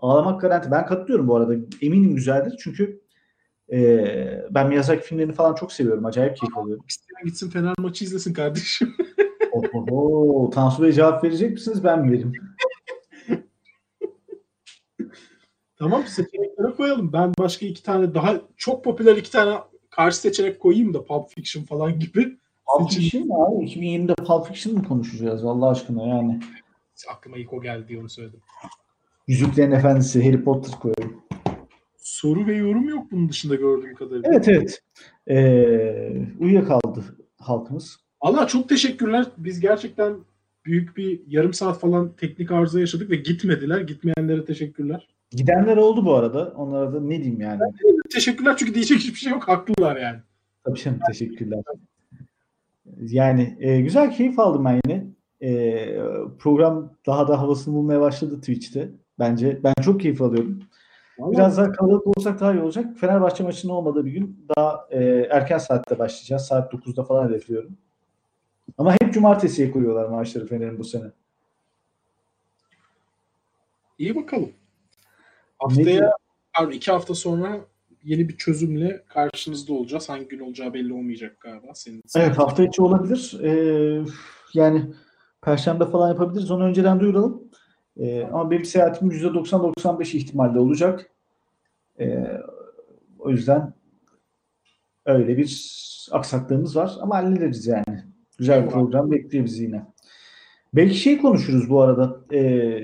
[0.00, 0.70] Ağlamak garanti.
[0.70, 1.54] Ben katılıyorum bu arada.
[1.82, 2.54] Eminim güzeldir.
[2.64, 3.00] Çünkü
[3.72, 6.06] e, ben Miyazaki filmlerini falan çok seviyorum.
[6.06, 6.84] Acayip keyif alıyorum.
[6.88, 8.94] İsteyen gitsin Fener maçı izlesin kardeşim.
[9.52, 11.84] Oho, Tansu Bey cevap verecek misiniz?
[11.84, 12.32] Ben mi vereyim?
[15.76, 17.12] Tamam seçeneklere koyalım.
[17.12, 19.56] Ben başka iki tane daha çok popüler iki tane
[19.90, 22.38] karşı seçenek koyayım da Pulp Fiction falan gibi.
[22.66, 23.64] Pulp Fiction mi abi?
[23.64, 26.40] 2020'de Pulp Fiction mı konuşacağız Allah aşkına yani?
[27.08, 28.40] Aklıma ilk o geldi diye onu söyledim.
[29.26, 31.22] Yüzüklerin Efendisi, Harry Potter koyuyorum.
[32.10, 34.30] Soru ve yorum yok bunun dışında gördüğüm kadarıyla.
[34.32, 34.82] Evet evet.
[35.28, 37.04] Ee, uyuyakaldı
[37.38, 37.96] halkımız.
[38.20, 39.26] Allah çok teşekkürler.
[39.38, 40.16] Biz gerçekten
[40.64, 43.80] büyük bir yarım saat falan teknik arıza yaşadık ve gitmediler.
[43.80, 45.08] Gitmeyenlere teşekkürler.
[45.30, 46.52] Gidenler oldu bu arada.
[46.56, 47.60] Onlara da ne diyeyim yani?
[48.12, 49.48] Teşekkürler çünkü diyecek hiçbir şey yok.
[49.48, 50.18] Haklılar yani.
[50.64, 51.60] Tabii canım teşekkürler.
[53.00, 55.06] Yani e, güzel keyif aldım ben yine.
[55.40, 55.74] E,
[56.38, 58.90] program daha da havasını bulmaya başladı Twitch'te.
[59.18, 60.60] Bence ben çok keyif alıyorum.
[61.20, 62.98] Vallahi Biraz daha kalabalık olsak daha iyi olacak.
[62.98, 64.98] Fenerbahçe maçının olmadığı bir gün daha e,
[65.30, 66.42] erken saatte başlayacağız.
[66.46, 67.76] Saat 9'da falan hedefliyorum.
[68.78, 71.10] Ama hep cumartesiye koyuyorlar maçları Fener'in bu sene.
[73.98, 74.52] iyi bakalım.
[75.58, 76.12] Haftaya
[76.54, 77.60] pardon, iki hafta sonra
[78.04, 80.08] yeni bir çözümle karşınızda olacağız.
[80.08, 81.74] Hangi gün olacağı belli olmayacak galiba.
[81.74, 83.40] Senin Evet hafta içi olabilir.
[83.42, 84.04] E,
[84.54, 84.94] yani
[85.42, 86.50] Perşembe falan yapabiliriz.
[86.50, 87.50] Onu önceden duyuralım.
[88.00, 91.10] E, ama benim seyahatim %90-95 ihtimalle olacak.
[92.00, 92.26] E,
[93.18, 93.74] o yüzden
[95.06, 95.80] öyle bir
[96.12, 96.92] aksaklığımız var.
[97.00, 98.04] Ama hallederiz yani.
[98.38, 99.86] Güzel bir program bekliyor bizi yine.
[100.74, 102.20] Belki şey konuşuruz bu arada.
[102.32, 102.80] E,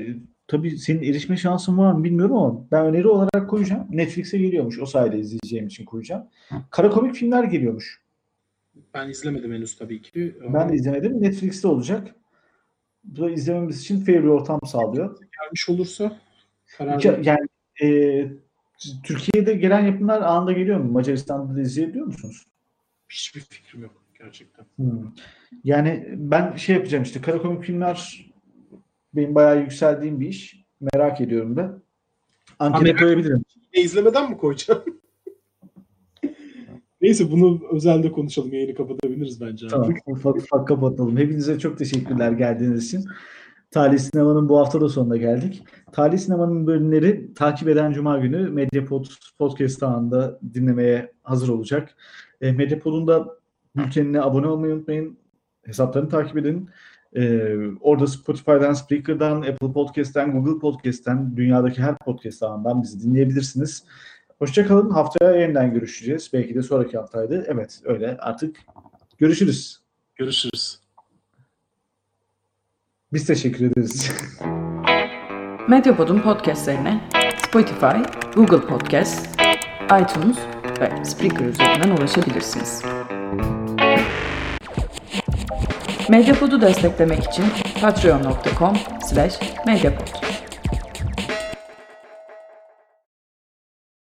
[0.49, 3.87] tabii senin erişme şansın var mı bilmiyorum ama ben öneri olarak koyacağım.
[3.91, 4.79] Netflix'e geliyormuş.
[4.79, 6.25] O sayede izleyeceğim için koyacağım.
[6.71, 8.03] Kara komik filmler geliyormuş.
[8.95, 10.37] Ben izlemedim henüz tabii ki.
[10.55, 11.23] Ben de izlemedim.
[11.23, 12.15] Netflix'te olacak.
[13.07, 15.19] Bu da izlememiz için fair bir ortam sağlıyor.
[15.43, 16.21] gelmiş olursa
[16.79, 17.49] karar Ya- Yani
[17.83, 18.29] e,
[19.05, 20.93] Türkiye'de gelen yapımlar anında geliyor mu?
[20.93, 22.45] Macaristan'da da izleyebiliyor musunuz?
[23.09, 24.67] hiçbir fikrim yok gerçekten.
[24.77, 25.13] Hmm.
[25.65, 28.27] Yani ben şey yapacağım işte kara komik filmler
[29.15, 30.65] benim bayağı yükseldiğim bir iş.
[30.81, 31.83] Merak ediyorum da.
[32.59, 33.45] Ankete koyabilirim.
[33.75, 34.85] Yine izlemeden mi koyacağım?
[37.07, 38.53] Neyse bunu özelde konuşalım.
[38.53, 39.69] Yayını kapatabiliriz bence.
[39.69, 39.89] Tamam.
[39.91, 40.03] artık.
[40.07, 41.17] Ufak ufak kapatalım.
[41.17, 43.05] Hepinize çok teşekkürler geldiğiniz için.
[43.71, 45.65] Talih Sinema'nın bu hafta da sonuna geldik.
[45.93, 49.07] Talih Sinema'nın bölümleri takip eden Cuma günü Medyapod
[49.39, 51.97] Podcast ağında dinlemeye hazır olacak.
[52.41, 53.29] E, Medyapod'un da
[53.77, 55.19] bültenine abone olmayı unutmayın.
[55.63, 56.71] Hesaplarını takip edin.
[57.17, 63.85] E, orada Spotify'dan, Spreaker'dan, Apple Podcast'ten, Google Podcast'ten, dünyadaki her podcast ağından bizi dinleyebilirsiniz.
[64.39, 64.91] Hoşçakalın.
[64.91, 66.31] Haftaya yeniden görüşeceğiz.
[66.33, 67.45] Belki de sonraki haftaydı.
[67.49, 68.57] Evet öyle artık.
[69.19, 69.81] Görüşürüz.
[70.17, 70.81] Görüşürüz.
[73.13, 74.13] Biz teşekkür ederiz.
[75.69, 77.01] Medyapod'un podcastlerine
[77.47, 77.97] Spotify,
[78.35, 79.41] Google Podcast,
[79.85, 80.39] iTunes
[80.81, 82.83] ve Spreaker üzerinden ulaşabilirsiniz.
[86.09, 87.45] Medyapod'u desteklemek için
[87.81, 88.77] patreon.com
[89.09, 90.26] slash medyapod.